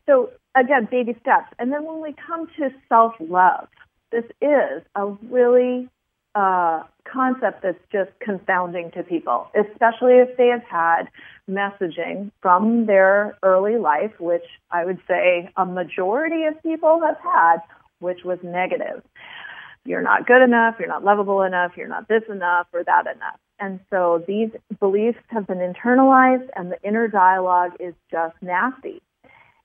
[0.06, 1.52] So again, baby steps.
[1.58, 3.68] And then when we come to self love,
[4.11, 5.88] this is a really
[6.35, 11.04] uh, concept that's just confounding to people, especially if they have had
[11.50, 17.58] messaging from their early life, which I would say a majority of people have had,
[18.00, 19.02] which was negative.
[19.85, 23.38] You're not good enough, you're not lovable enough, you're not this enough or that enough.
[23.59, 29.03] And so these beliefs have been internalized and the inner dialogue is just nasty.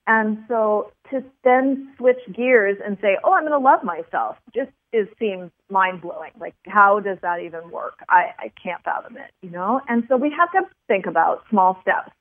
[0.08, 4.72] And so to then switch gears and say, oh, I'm going to love myself just
[4.94, 6.32] is seems mind blowing.
[6.40, 8.00] Like, how does that even work?
[8.08, 9.82] I, I can't fathom it, you know?
[9.88, 12.12] And so we have to think about small steps.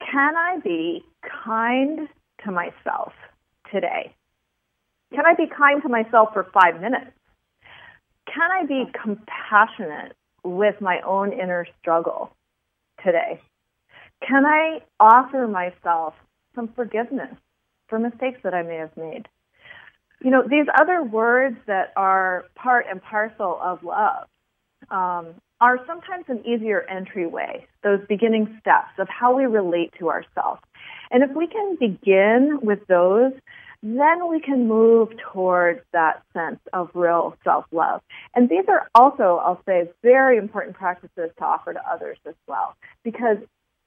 [0.00, 1.04] Can I be
[1.44, 2.08] kind
[2.44, 3.12] to myself
[3.72, 4.14] today?
[5.14, 7.12] Can I be kind to myself for five minutes?
[8.26, 12.30] Can I be compassionate with my own inner struggle
[13.04, 13.40] today?
[14.26, 16.14] Can I offer myself
[16.54, 17.34] some forgiveness
[17.88, 19.28] for mistakes that I may have made?
[20.20, 24.26] You know, these other words that are part and parcel of love
[24.90, 30.62] um, are sometimes an easier entryway, those beginning steps of how we relate to ourselves.
[31.10, 33.32] And if we can begin with those,
[33.84, 38.00] then we can move towards that sense of real self love.
[38.34, 42.74] And these are also, I'll say, very important practices to offer to others as well,
[43.04, 43.36] because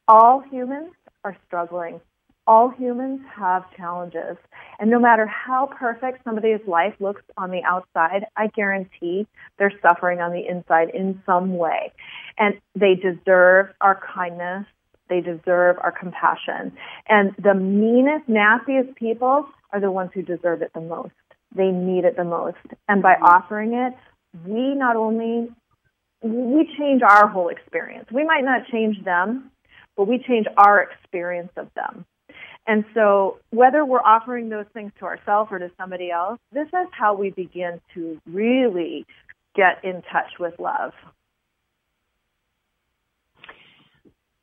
[0.07, 1.99] all humans are struggling.
[2.45, 4.37] All humans have challenges.
[4.79, 10.21] And no matter how perfect somebody's life looks on the outside, I guarantee they're suffering
[10.21, 11.91] on the inside in some way.
[12.37, 14.65] And they deserve our kindness.
[15.09, 16.73] They deserve our compassion.
[17.07, 21.13] And the meanest, nastiest people are the ones who deserve it the most.
[21.55, 22.57] They need it the most.
[22.87, 23.93] And by offering it,
[24.45, 25.49] we not only
[26.21, 28.07] we change our whole experience.
[28.11, 29.51] We might not change them,
[29.95, 32.05] but we change our experience of them.
[32.65, 36.87] And so, whether we're offering those things to ourselves or to somebody else, this is
[36.91, 39.05] how we begin to really
[39.55, 40.91] get in touch with love.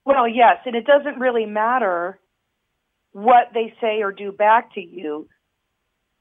[0.05, 2.19] Well, yes, and it doesn't really matter
[3.13, 5.29] what they say or do back to you.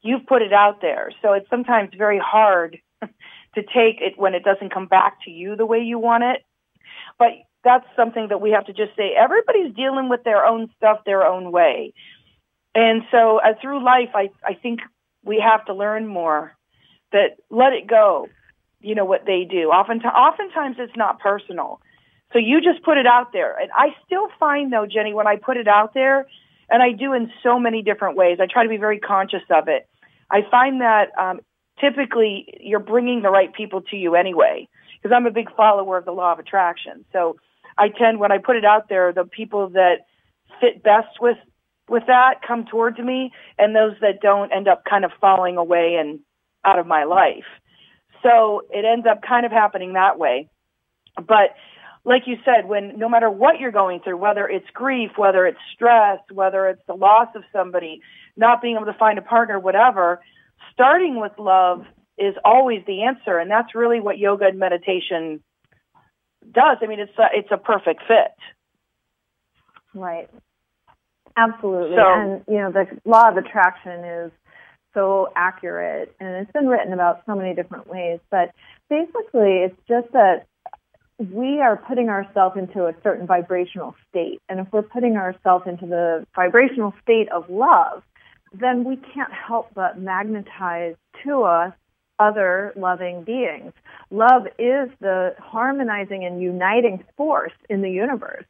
[0.02, 1.12] You've put it out there.
[1.22, 5.56] So it's sometimes very hard to take it when it doesn't come back to you
[5.56, 6.44] the way you want it.
[7.18, 7.30] But
[7.64, 9.14] that's something that we have to just say.
[9.18, 11.94] Everybody's dealing with their own stuff their own way.
[12.76, 14.82] And so uh, through life, I, I think
[15.24, 16.54] we have to learn more
[17.12, 18.28] that let it go,
[18.82, 19.72] you know, what they do.
[19.72, 21.80] Often, oftentimes it's not personal.
[22.34, 23.56] So you just put it out there.
[23.58, 26.28] And I still find though, Jennie, when I put it out there,
[26.70, 29.68] and I do in so many different ways, I try to be very conscious of
[29.68, 29.88] it.
[30.32, 31.42] I find that um,
[31.80, 34.68] typically you're bringing the right people to you anyway,
[34.98, 37.06] because I'm a big follower of the law of attraction.
[37.12, 37.36] So
[37.78, 40.06] I tend, when I put it out there, the people that
[40.60, 41.38] fit best with
[41.90, 45.98] with that come towards me, and those that don't end up kind of falling away
[46.00, 46.22] and
[46.64, 47.44] out of my life.
[48.24, 50.48] So it ends up kind of happening that way.
[51.18, 51.56] But
[52.06, 55.60] like you said, when no matter what you're going through, whether it's grief, whether it's
[55.74, 58.02] stress, whether it's the loss of somebody,
[58.36, 60.20] not being able to find a partner, whatever,
[60.74, 61.86] starting with love
[62.18, 63.38] is always the answer.
[63.38, 65.42] And that's really what yoga and meditation
[66.52, 66.78] does.
[66.82, 68.36] I mean, it's a, it's a perfect fit.
[69.94, 70.30] Right.
[71.38, 71.96] Absolutely.
[71.96, 74.32] So, and, you know, the law of attraction is
[74.94, 78.20] so accurate and it's been written about so many different ways.
[78.30, 78.52] But
[78.90, 80.46] basically, it's just that
[81.32, 84.42] we are putting ourselves into a certain vibrational state.
[84.50, 88.04] And if we're putting ourselves into the vibrational state of love,
[88.54, 91.74] then we can't help but magnetize to us
[92.20, 93.74] other loving beings.
[94.12, 98.46] Love is the harmonizing and uniting force in the universe.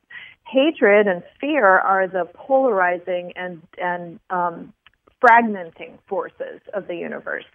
[0.45, 4.73] Hatred and fear are the polarizing and and um,
[5.23, 7.45] fragmenting forces of the universe.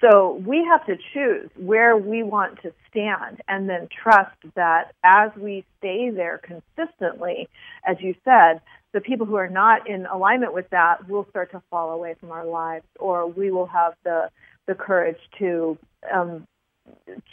[0.00, 5.30] So we have to choose where we want to stand and then trust that as
[5.36, 7.48] we stay there consistently,
[7.86, 8.60] as you said,
[8.92, 12.30] the people who are not in alignment with that will start to fall away from
[12.32, 14.30] our lives or we will have the
[14.66, 15.76] the courage to
[16.12, 16.46] um,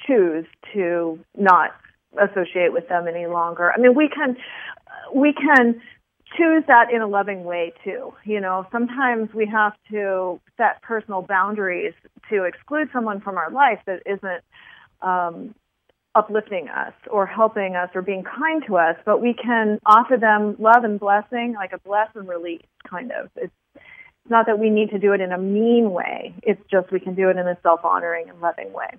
[0.06, 1.72] choose to not
[2.18, 3.72] associate with them any longer.
[3.72, 4.38] I mean, we can
[5.14, 5.82] we can
[6.36, 8.14] choose that in a loving way too.
[8.26, 11.94] You know, sometimes we have to set personal boundaries
[12.30, 14.44] to exclude someone from our life that isn't
[15.02, 15.56] um,
[16.16, 20.56] uplifting us or helping us or being kind to us, but we can offer them
[20.60, 23.30] love and blessing, like a bless and release kind of.
[23.36, 23.54] It's
[24.30, 26.34] not that we need to do it in a mean way.
[26.44, 28.90] It's just we can do it in a self-honoring and loving way.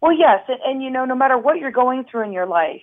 [0.00, 2.82] Well, yes, and, and you know, no matter what you're going through in your life,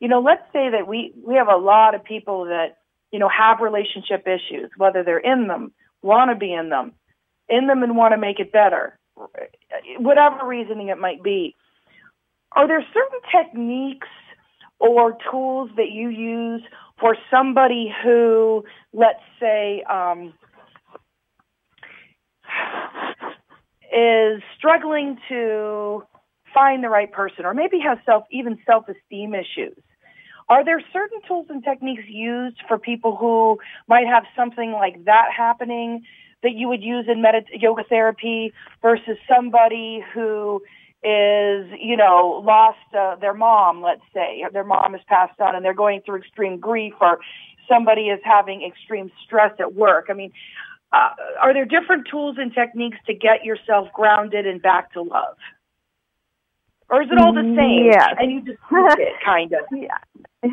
[0.00, 2.78] you know, let's say that we, we have a lot of people that,
[3.10, 6.92] you know, have relationship issues, whether they're in them, want to be in them,
[7.48, 8.98] in them and want to make it better,
[9.98, 11.56] whatever reasoning it might be.
[12.52, 14.08] Are there certain techniques
[14.78, 16.62] or tools that you use
[17.00, 20.32] for somebody who, let's say, um,
[23.92, 26.02] is struggling to
[26.54, 29.76] find the right person or maybe has self even self-esteem issues
[30.48, 35.26] are there certain tools and techniques used for people who might have something like that
[35.36, 36.04] happening
[36.42, 40.62] that you would use in medit- yoga therapy versus somebody who
[41.02, 45.64] is, you know, lost uh, their mom, let's say, their mom has passed on and
[45.64, 47.18] they're going through extreme grief or
[47.68, 50.06] somebody is having extreme stress at work.
[50.08, 50.32] I mean,
[50.92, 55.36] uh, are there different tools and techniques to get yourself grounded and back to love?
[56.90, 57.90] Or is it all the same?
[57.92, 58.14] Yeah.
[58.18, 59.60] And you just it, kind of.
[59.76, 60.50] Yeah.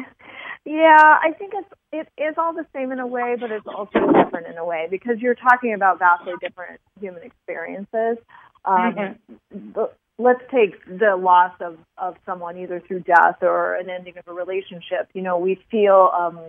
[0.65, 3.99] Yeah, I think it's it is all the same in a way, but it's also
[4.11, 8.17] different in a way because you're talking about vastly different human experiences.
[8.65, 9.17] Um,
[9.53, 9.81] mm-hmm.
[10.17, 14.33] let's take the loss of of someone either through death or an ending of a
[14.33, 15.07] relationship.
[15.13, 16.39] You know, we feel um,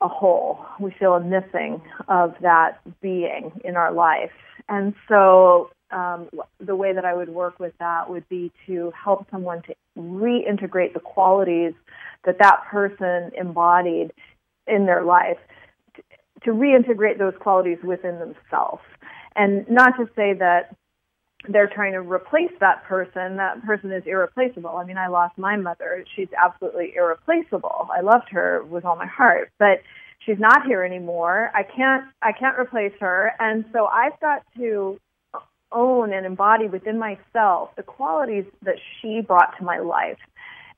[0.00, 0.64] a hole.
[0.78, 4.30] We feel a missing of that being in our life,
[4.68, 6.28] and so um,
[6.58, 10.92] the way that I would work with that would be to help someone to reintegrate
[10.92, 11.72] the qualities
[12.24, 14.12] that that person embodied
[14.66, 15.38] in their life,
[16.42, 18.82] to reintegrate those qualities within themselves.
[19.36, 20.74] And not to say that
[21.48, 23.36] they're trying to replace that person.
[23.36, 24.70] That person is irreplaceable.
[24.70, 26.04] I mean, I lost my mother.
[26.16, 27.88] She's absolutely irreplaceable.
[27.94, 29.82] I loved her with all my heart, but
[30.24, 31.50] she's not here anymore.
[31.54, 33.32] I can't I can't replace her.
[33.38, 34.98] And so I've got to
[35.74, 40.18] own and embody within myself the qualities that she brought to my life.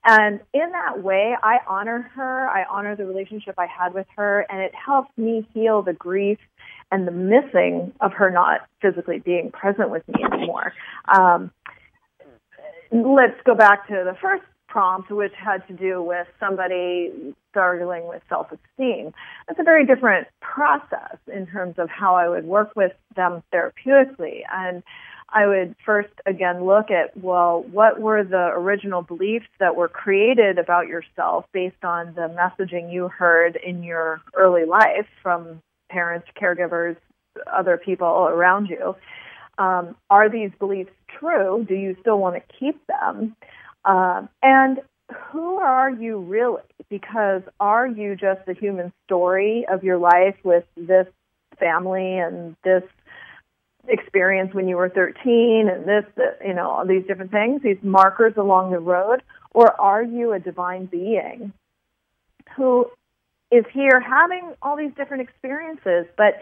[0.04, 2.48] And in that way, I honor her.
[2.48, 6.38] I honor the relationship I had with her, and it helps me heal the grief
[6.92, 10.72] and the missing of her not physically being present with me anymore.
[11.08, 11.50] Um,
[12.92, 14.44] let's go back to the first
[14.76, 19.10] prompt, which had to do with somebody struggling with self esteem.
[19.48, 24.40] That's a very different process in terms of how I would work with them therapeutically.
[24.52, 24.82] And
[25.30, 30.58] I would first again look at, well, what were the original beliefs that were created
[30.58, 36.96] about yourself based on the messaging you heard in your early life from parents, caregivers,
[37.50, 38.94] other people around you?
[39.56, 41.64] Um, are these beliefs true?
[41.66, 43.34] Do you still want to keep them?
[43.86, 44.80] Um, and
[45.30, 46.62] who are you really?
[46.90, 51.06] Because are you just the human story of your life with this
[51.58, 52.82] family and this
[53.88, 56.04] experience when you were 13 and this,
[56.44, 59.22] you know, all these different things, these markers along the road?
[59.52, 61.52] Or are you a divine being
[62.56, 62.90] who
[63.50, 66.40] is here having all these different experiences, but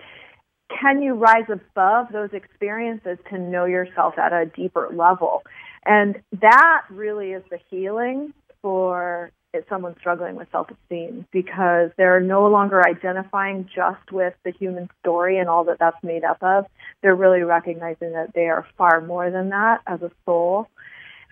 [0.80, 5.42] can you rise above those experiences to know yourself at a deeper level?
[5.87, 8.32] And that really is the healing
[8.62, 9.30] for
[9.68, 15.39] someone struggling with self esteem because they're no longer identifying just with the human story
[15.39, 16.66] and all that that's made up of.
[17.03, 20.68] They're really recognizing that they are far more than that as a soul.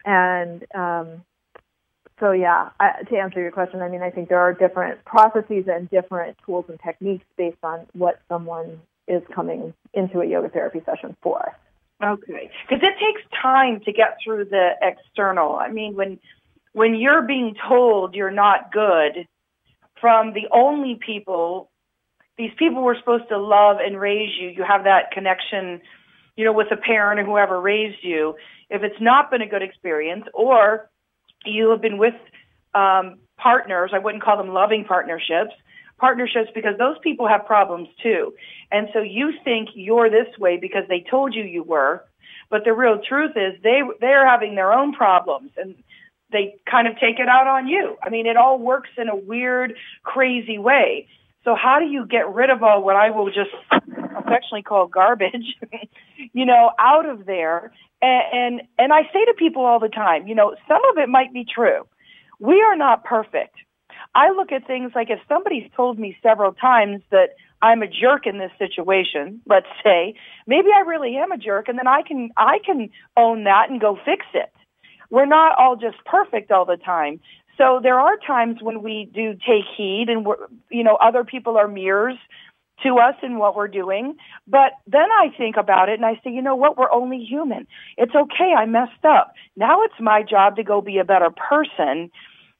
[0.05, 1.25] And um,
[2.21, 5.65] so, yeah, I, to answer your question, I mean, I think there are different processes
[5.67, 10.81] and different tools and techniques based on what someone is coming into a yoga therapy
[10.87, 11.57] session for.
[12.03, 15.57] Okay, because it takes time to get through the external.
[15.57, 16.19] I mean, when
[16.73, 19.27] when you're being told you're not good
[20.01, 21.71] from the only people,
[22.37, 24.49] these people were supposed to love and raise you.
[24.49, 25.81] You have that connection,
[26.37, 28.35] you know, with a parent or whoever raised you.
[28.71, 30.91] If it's not been a good experience, or
[31.45, 32.15] you have been with
[32.75, 35.53] um, partners, I wouldn't call them loving partnerships,
[35.99, 38.35] partnerships because those people have problems too.
[38.71, 42.05] And so you think you're this way because they told you you were,
[42.51, 45.75] but the real truth is they they're having their own problems and
[46.33, 47.97] they kind of take it out on you.
[48.03, 51.07] I mean, it all works in a weird, crazy way.
[51.45, 55.57] So how do you get rid of all what I will just affectionately call garbage,
[56.33, 57.73] you know, out of there?
[58.01, 61.09] And, and and I say to people all the time, you know, some of it
[61.09, 61.87] might be true.
[62.39, 63.57] We are not perfect.
[64.15, 67.31] I look at things like if somebody's told me several times that
[67.63, 70.15] I'm a jerk in this situation, let's say,
[70.47, 73.81] maybe I really am a jerk and then I can I can own that and
[73.81, 74.53] go fix it.
[75.11, 77.21] We're not all just perfect all the time.
[77.59, 81.57] So there are times when we do take heed and we're, you know, other people
[81.57, 82.17] are mirrors
[82.83, 84.17] to us in what we're doing.
[84.49, 86.77] But then I think about it and I say, you know what?
[86.77, 87.67] We're only human.
[87.97, 88.55] It's okay.
[88.57, 89.35] I messed up.
[89.55, 92.11] Now it's my job to go be a better person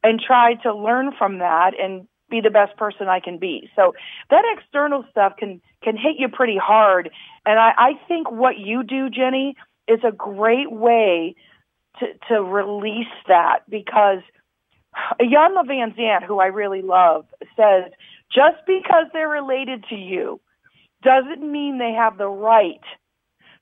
[0.03, 3.71] and try to learn from that and be the best person I can be.
[3.77, 3.95] So
[4.31, 7.11] that external stuff can can hit you pretty hard.
[7.45, 9.55] And I, I think what you do, Jennie,
[9.87, 11.35] is a great way
[12.01, 14.21] to to release that because
[15.21, 17.27] Iyanla Vanzant, who I really love,
[17.57, 17.93] says
[18.35, 20.41] just because they're related to you
[21.03, 22.81] doesn't mean they have the right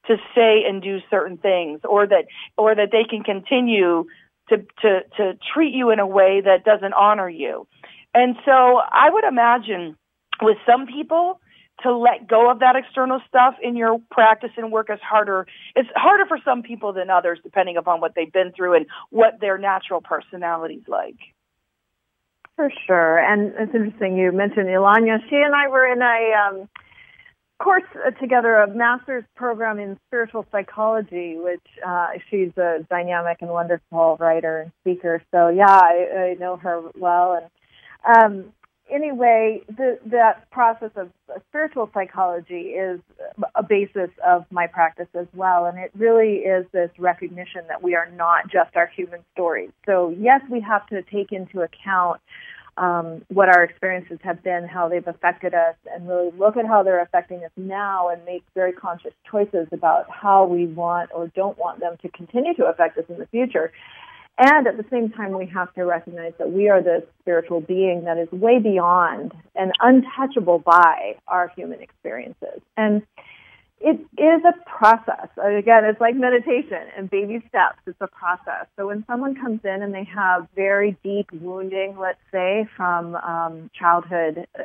[0.07, 2.27] to say and do certain things or that
[2.57, 4.05] or that they can continue
[4.51, 7.67] to, to, to treat you in a way that doesn't honor you.
[8.13, 9.97] And so I would imagine
[10.43, 11.41] with some people,
[11.83, 15.47] to let go of that external stuff in your practice and work is harder.
[15.75, 19.41] It's harder for some people than others, depending upon what they've been through and what
[19.41, 21.17] their natural personality's like.
[22.57, 25.19] For sure, and it's interesting you mentioned Iyanla.
[25.31, 26.69] She and I were in a um,
[27.67, 33.51] course uh, together a master's program in spiritual psychology, which uh, she's a dynamic and
[33.51, 35.23] wonderful writer and speaker.
[35.31, 35.97] So yeah, I,
[36.31, 37.47] I know her well, and
[38.17, 38.35] Um,
[38.91, 41.11] anyway, the, that process of
[41.49, 42.99] spiritual psychology is
[43.55, 47.95] a basis of my practice as well, and it really is this recognition that we
[47.95, 49.71] are not just our human stories.
[49.85, 52.23] So, yes, we have to take into account
[52.77, 56.83] um, what our experiences have been, how they've affected us, and really look at how
[56.83, 61.59] they're affecting us now and make very conscious choices about how we want or don't
[61.59, 63.73] want them to continue to affect us in the future.
[64.39, 68.05] And at the same time, we have to recognize that we are this spiritual being
[68.05, 72.63] that is way beyond and untouchable by our human experiences.
[72.77, 73.03] And
[73.81, 75.29] it is a process.
[75.43, 77.79] Again, it's like meditation and baby steps.
[77.87, 78.67] It's a process.
[78.77, 83.71] So when someone comes in and they have very deep wounding, let's say from um,
[83.73, 84.63] childhood uh,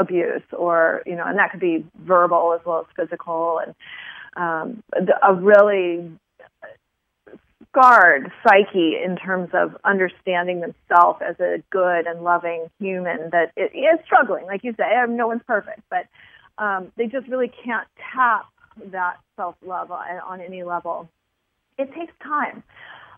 [0.00, 3.74] abuse, or you know, and that could be verbal as well as physical, and
[4.36, 4.82] um,
[5.22, 6.10] a really
[7.68, 13.98] scarred psyche in terms of understanding themselves as a good and loving human that is
[14.04, 14.46] struggling.
[14.46, 16.06] Like you say, no one's perfect, but
[16.58, 18.46] um, they just really can't tap
[18.92, 21.08] that self love on, any level.
[21.78, 22.62] It takes time.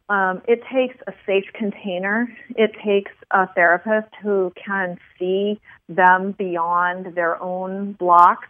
[0.08, 2.28] Um, it takes a safe container.
[2.56, 8.48] It takes a therapist who can see them beyond their own blocks.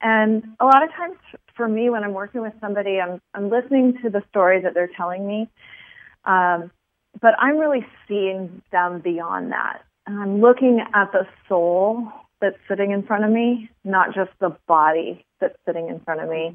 [0.00, 1.16] And a lot of times
[1.56, 4.90] for me, when I'm working with somebody, I'm, I'm listening to the story that they're
[4.96, 5.48] telling me.
[6.24, 6.70] Um,
[7.20, 9.82] but I'm really seeing them beyond that.
[10.06, 12.08] And I'm looking at the soul
[12.42, 16.28] that's sitting in front of me, not just the body that's sitting in front of
[16.28, 16.54] me.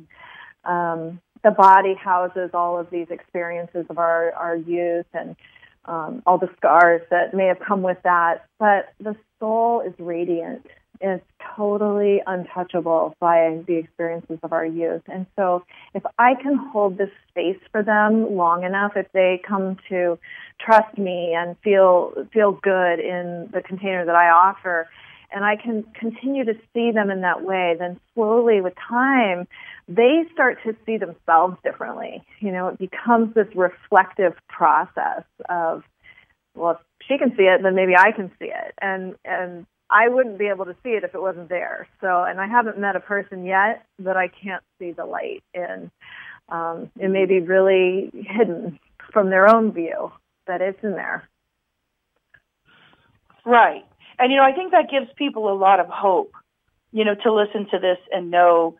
[0.65, 5.35] Um, the body houses all of these experiences of our, our youth and
[5.85, 10.65] um, all the scars that may have come with that, but the soul is radiant.
[10.99, 11.23] It's
[11.55, 15.03] totally untouchable by the experiences of our youth.
[15.07, 15.63] And so,
[15.93, 20.17] if I can hold this space for them long enough, if they come to
[20.59, 24.89] trust me and feel feel good in the container that I offer,
[25.31, 29.47] and I can continue to see them in that way, then slowly with time,
[29.87, 32.23] they start to see themselves differently.
[32.39, 35.83] You know, it becomes this reflective process of,
[36.55, 38.73] well, if she can see it, then maybe I can see it.
[38.81, 41.87] And, and I wouldn't be able to see it if it wasn't there.
[42.01, 45.91] So, and I haven't met a person yet that I can't see the light in.
[46.49, 48.79] Um, it may be really hidden
[49.11, 50.11] from their own view,
[50.45, 51.27] but it's in there.
[53.45, 53.85] Right.
[54.19, 56.33] And, you know, I think that gives people a lot of hope,
[56.91, 58.77] you know, to listen to this and know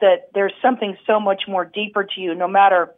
[0.00, 2.94] that there's something so much more deeper to you, no matter,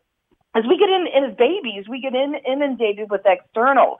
[0.54, 3.98] as we get in, as babies, we get in, inundated with external.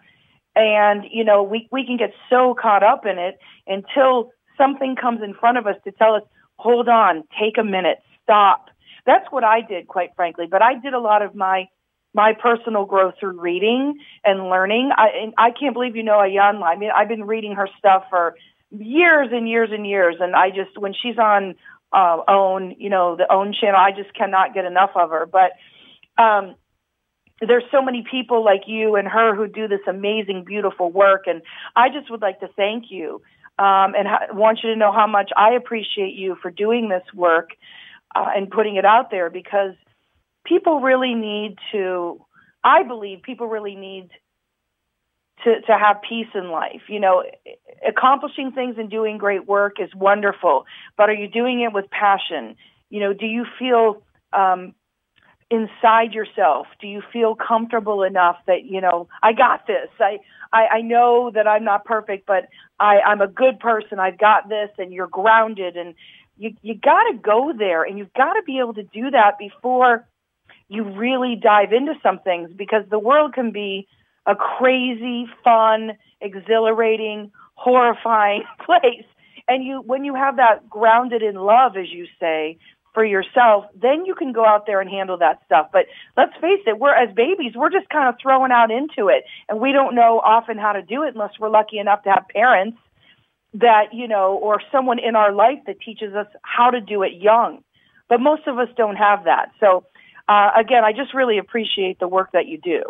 [0.54, 5.22] And, you know, we, we can get so caught up in it until something comes
[5.22, 6.22] in front of us to tell us,
[6.56, 8.68] hold on, take a minute, stop.
[9.06, 10.46] That's what I did, quite frankly.
[10.50, 11.68] But I did a lot of my
[12.14, 14.90] my personal growth through reading and learning.
[14.96, 16.64] I and I can't believe you know Iyanla.
[16.64, 18.34] I mean, I've been reading her stuff for
[18.70, 21.54] years and years and years, and I just when she's on
[21.92, 25.26] uh, OWN, you know, the OWN channel, I just cannot get enough of her.
[25.26, 25.52] But
[26.22, 26.54] um,
[27.40, 31.42] there's so many people like you and her who do this amazing, beautiful work, and
[31.74, 33.22] I just would like to thank you.
[33.58, 37.02] Um, and ha- want you to know how much I appreciate you for doing this
[37.14, 37.50] work
[38.14, 39.74] uh, and putting it out there because
[40.44, 42.24] people really need to,
[42.64, 44.10] I believe people really need
[45.44, 46.82] to, to have peace in life.
[46.88, 47.24] You know,
[47.86, 50.66] accomplishing things and doing great work is wonderful,
[50.96, 52.56] but are you doing it with passion?
[52.90, 54.74] You know, do you feel um,
[55.50, 56.66] inside yourself?
[56.80, 59.88] Do you feel comfortable enough that you know I got this?
[59.98, 60.18] I
[60.52, 63.98] I, I know that I'm not perfect, but I, I'm a good person.
[63.98, 65.94] I've got this, and you're grounded, and
[66.36, 69.38] you you got to go there, and you've got to be able to do that
[69.38, 70.06] before
[70.70, 73.88] you really dive into some things because the world can be
[74.24, 79.04] a crazy, fun, exhilarating, horrifying place.
[79.48, 82.56] And you, when you have that grounded in love, as you say,
[82.94, 85.70] for yourself, then you can go out there and handle that stuff.
[85.72, 89.24] But let's face it, we're as babies, we're just kind of thrown out into it.
[89.48, 92.24] And we don't know often how to do it unless we're lucky enough to have
[92.32, 92.78] parents
[93.54, 97.14] that, you know, or someone in our life that teaches us how to do it
[97.14, 97.64] young.
[98.08, 99.50] But most of us don't have that.
[99.58, 99.84] So
[100.30, 102.82] uh, again, I just really appreciate the work that you do.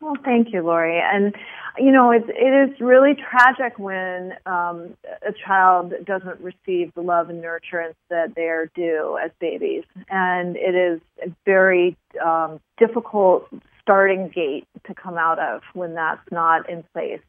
[0.00, 0.98] Well, thank you, Lori.
[0.98, 1.34] And
[1.78, 7.30] you know, it, it is really tragic when um, a child doesn't receive the love
[7.30, 13.46] and nurturance that they are due as babies, and it is a very um, difficult
[13.80, 17.20] starting gate to come out of when that's not in place.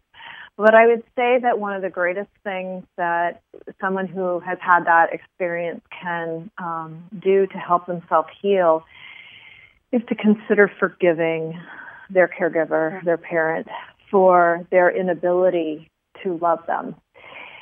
[0.58, 3.42] But I would say that one of the greatest things that
[3.80, 8.84] someone who has had that experience can um, do to help themselves heal
[9.92, 11.60] is to consider forgiving
[12.10, 13.68] their caregiver, their parent,
[14.10, 15.90] for their inability
[16.24, 16.96] to love them.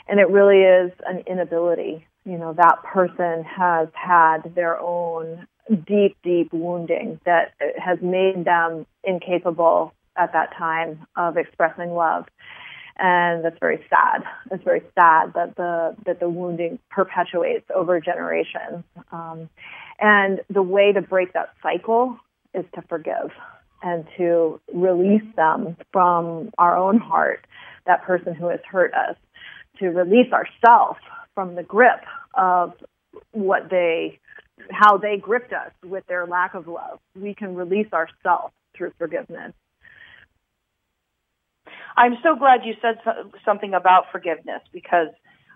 [0.07, 2.05] And it really is an inability.
[2.25, 5.47] You know, that person has had their own
[5.87, 12.25] deep, deep wounding that has made them incapable at that time of expressing love.
[13.01, 14.23] And that's very sad.
[14.51, 18.83] It's very sad that the that the wounding perpetuates over generations.
[19.11, 19.49] Um,
[19.99, 22.17] and the way to break that cycle
[22.53, 23.31] is to forgive
[23.81, 27.45] and to release them from our own heart,
[27.85, 29.15] that person who has hurt us,
[29.79, 30.99] to release ourselves
[31.33, 32.73] from the grip of
[33.31, 34.19] what they,
[34.71, 36.99] how they gripped us with their lack of love.
[37.15, 39.53] We can release ourselves through forgiveness.
[41.99, 42.97] I'm so glad you said
[43.43, 45.09] something about forgiveness because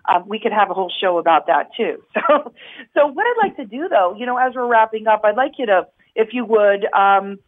[0.06, 2.02] um, we could have a whole show about that too.
[2.28, 2.52] So,
[2.94, 5.52] so what I'd like to do though, you know, as we're wrapping up, I'd like
[5.58, 7.38] you to, if you would, um,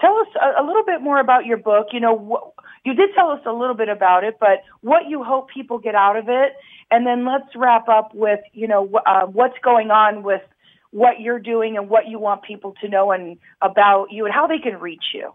[0.00, 1.88] tell us a, a, little bit more about your book.
[1.92, 5.22] You know, wh- you did tell us a little bit about it, but what you
[5.22, 6.52] hope people get out of it,
[6.90, 10.42] and then let's wrap up with, you know, wh- uh, what's going on with
[10.90, 14.46] what you're doing and what you want people to know and about you and how
[14.46, 15.34] they can reach you.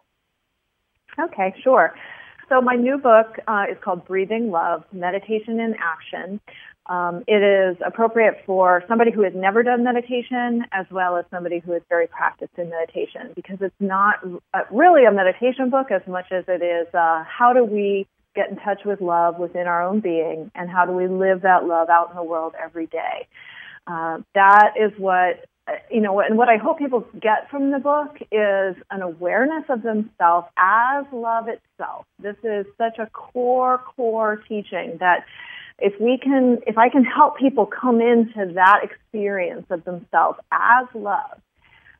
[1.20, 1.94] Okay, sure.
[2.50, 6.41] So my new book uh, is called Breathing Love: Meditation in Action.
[6.88, 11.60] Um, it is appropriate for somebody who has never done meditation as well as somebody
[11.60, 14.16] who is very practiced in meditation because it's not
[14.56, 18.50] uh, really a meditation book as much as it is uh, how do we get
[18.50, 21.89] in touch with love within our own being and how do we live that love
[21.89, 23.28] out in the world every day.
[23.86, 27.80] Uh, that is what Uh, you know, and what I hope people get from the
[27.80, 32.06] book is an awareness of themselves as love itself.
[32.20, 35.26] This is such a core, core teaching that
[35.80, 40.88] if we can, if I can help people come into that experience of themselves as
[40.94, 41.40] love,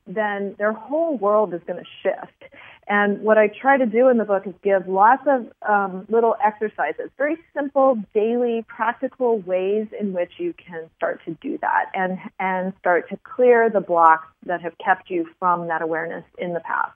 [0.10, 2.54] then their whole world is going to shift.
[2.88, 6.36] And what I try to do in the book is give lots of um, little
[6.44, 12.18] exercises, very simple, daily, practical ways in which you can start to do that and
[12.40, 16.62] and start to clear the blocks that have kept you from that awareness in the
[16.62, 16.94] past.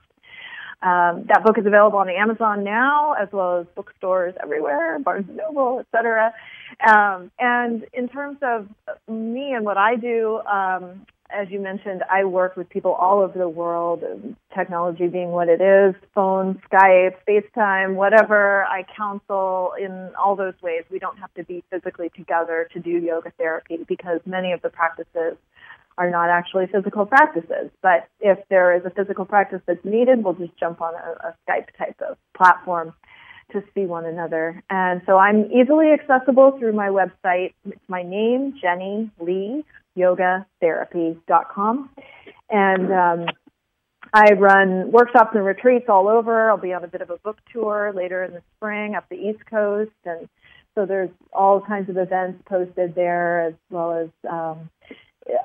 [0.82, 5.38] Um, that book is available on Amazon now, as well as bookstores everywhere, Barnes and
[5.38, 6.34] Noble, etc.
[6.86, 8.68] Um, and in terms of
[9.08, 13.38] me and what I do, um, as you mentioned, I work with people all over
[13.38, 14.04] the world,
[14.54, 18.64] technology being what it is, phone, Skype, FaceTime, whatever.
[18.64, 20.84] I counsel in all those ways.
[20.90, 24.70] We don't have to be physically together to do yoga therapy because many of the
[24.70, 25.36] practices
[25.96, 27.70] are not actually physical practices.
[27.82, 31.34] But if there is a physical practice that's needed, we'll just jump on a, a
[31.48, 32.94] Skype type of platform
[33.52, 34.62] to see one another.
[34.70, 37.52] And so I'm easily accessible through my website.
[37.66, 39.64] It's my name, Jennie Lee,
[39.96, 41.90] yogatherapy.com.
[42.50, 43.26] And um,
[44.12, 46.50] I run workshops and retreats all over.
[46.50, 49.16] I'll be on a bit of a book tour later in the spring up the
[49.16, 49.90] East Coast.
[50.04, 50.28] And
[50.74, 54.70] so there's all kinds of events posted there as well as um,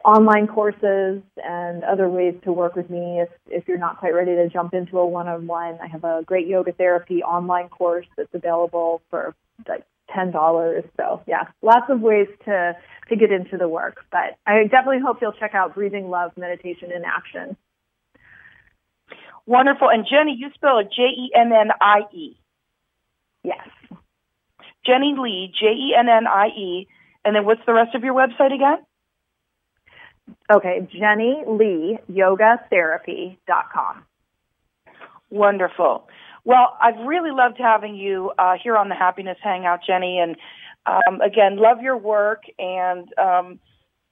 [0.03, 4.35] online courses and other ways to work with me if, if you're not quite ready
[4.35, 5.79] to jump into a one-on-one.
[5.81, 9.35] I have a great yoga therapy online course that's available for
[9.67, 10.83] like ten dollars.
[10.97, 12.75] So yeah, lots of ways to
[13.09, 14.05] to get into the work.
[14.11, 17.57] But I definitely hope you'll check out Breathing Love Meditation in Action.
[19.45, 19.89] Wonderful.
[19.89, 22.37] And Jennie, you spell it J E N N I E.
[23.43, 23.67] Yes.
[24.85, 26.87] Jennie Lee, J E N N I E.
[27.25, 28.77] And then what's the rest of your website again?
[30.51, 34.03] Okay, Jennie Lee, yogatherapy.com.
[35.29, 36.07] Wonderful.
[36.45, 40.19] Well, I've really loved having you uh, here on the Happiness Hangout, Jennie.
[40.19, 40.35] And
[40.85, 43.59] um, again, love your work and um,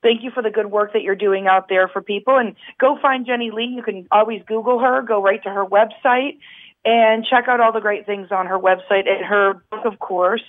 [0.01, 2.37] thank you for the good work that you're doing out there for people.
[2.37, 3.73] And go find Jennie Lee.
[3.75, 6.37] You can always Google her, go right to her website,
[6.85, 10.43] and check out all the great things on her website and her book, of course,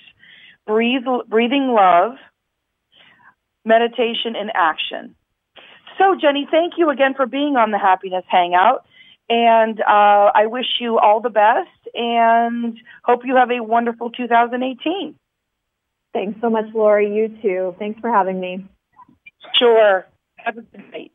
[0.65, 2.13] Breathe, Breathing Love,
[3.65, 5.15] Meditation in Action.
[5.97, 8.85] So, Jennie, thank you again for being on the Happiness Hangout.
[9.29, 15.15] And uh, I wish you all the best and hope you have a wonderful 2018.
[16.13, 17.13] Thanks so much, Lori.
[17.13, 17.75] You too.
[17.77, 18.65] Thanks for having me.
[19.57, 20.07] Sure.
[20.37, 21.11] Have a good night.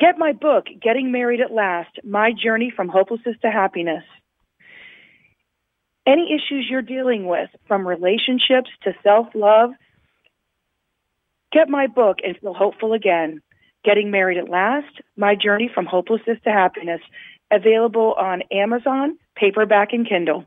[0.00, 4.02] Get my book, Getting Married at Last, My Journey from Hopelessness to Happiness.
[6.06, 9.72] Any issues you're dealing with, from relationships to self-love,
[11.52, 13.42] get my book and feel hopeful again.
[13.84, 17.00] Getting Married at Last, My Journey from Hopelessness to Happiness,
[17.50, 20.44] available on Amazon, paperback, and Kindle.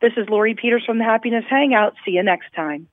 [0.00, 1.94] This is Lori Peters from the Happiness Hangout.
[2.04, 2.88] See you next time.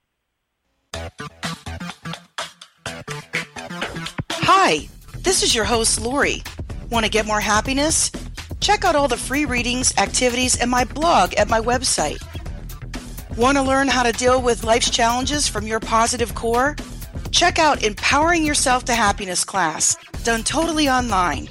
[4.32, 4.88] Hi,
[5.20, 6.44] this is your host, Lori.
[6.92, 8.12] Want to get more happiness?
[8.70, 12.22] check out all the free readings, activities, and my blog at my website.
[13.36, 16.76] Want to learn how to deal with life's challenges from your positive core?
[17.32, 21.50] Check out Empowering Yourself to Happiness class, done totally online.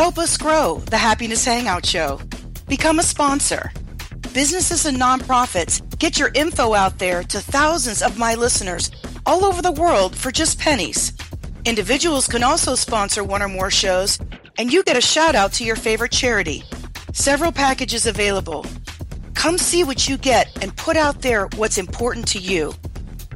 [0.00, 2.22] Help us grow the Happiness Hangout Show.
[2.66, 3.70] Become a sponsor.
[4.32, 8.90] Businesses and nonprofits, get your info out there to thousands of my listeners
[9.26, 11.12] all over the world for just pennies.
[11.66, 14.18] Individuals can also sponsor one or more shows,
[14.56, 16.64] and you get a shout out to your favorite charity.
[17.12, 18.64] Several packages available.
[19.34, 22.72] Come see what you get and put out there what's important to you.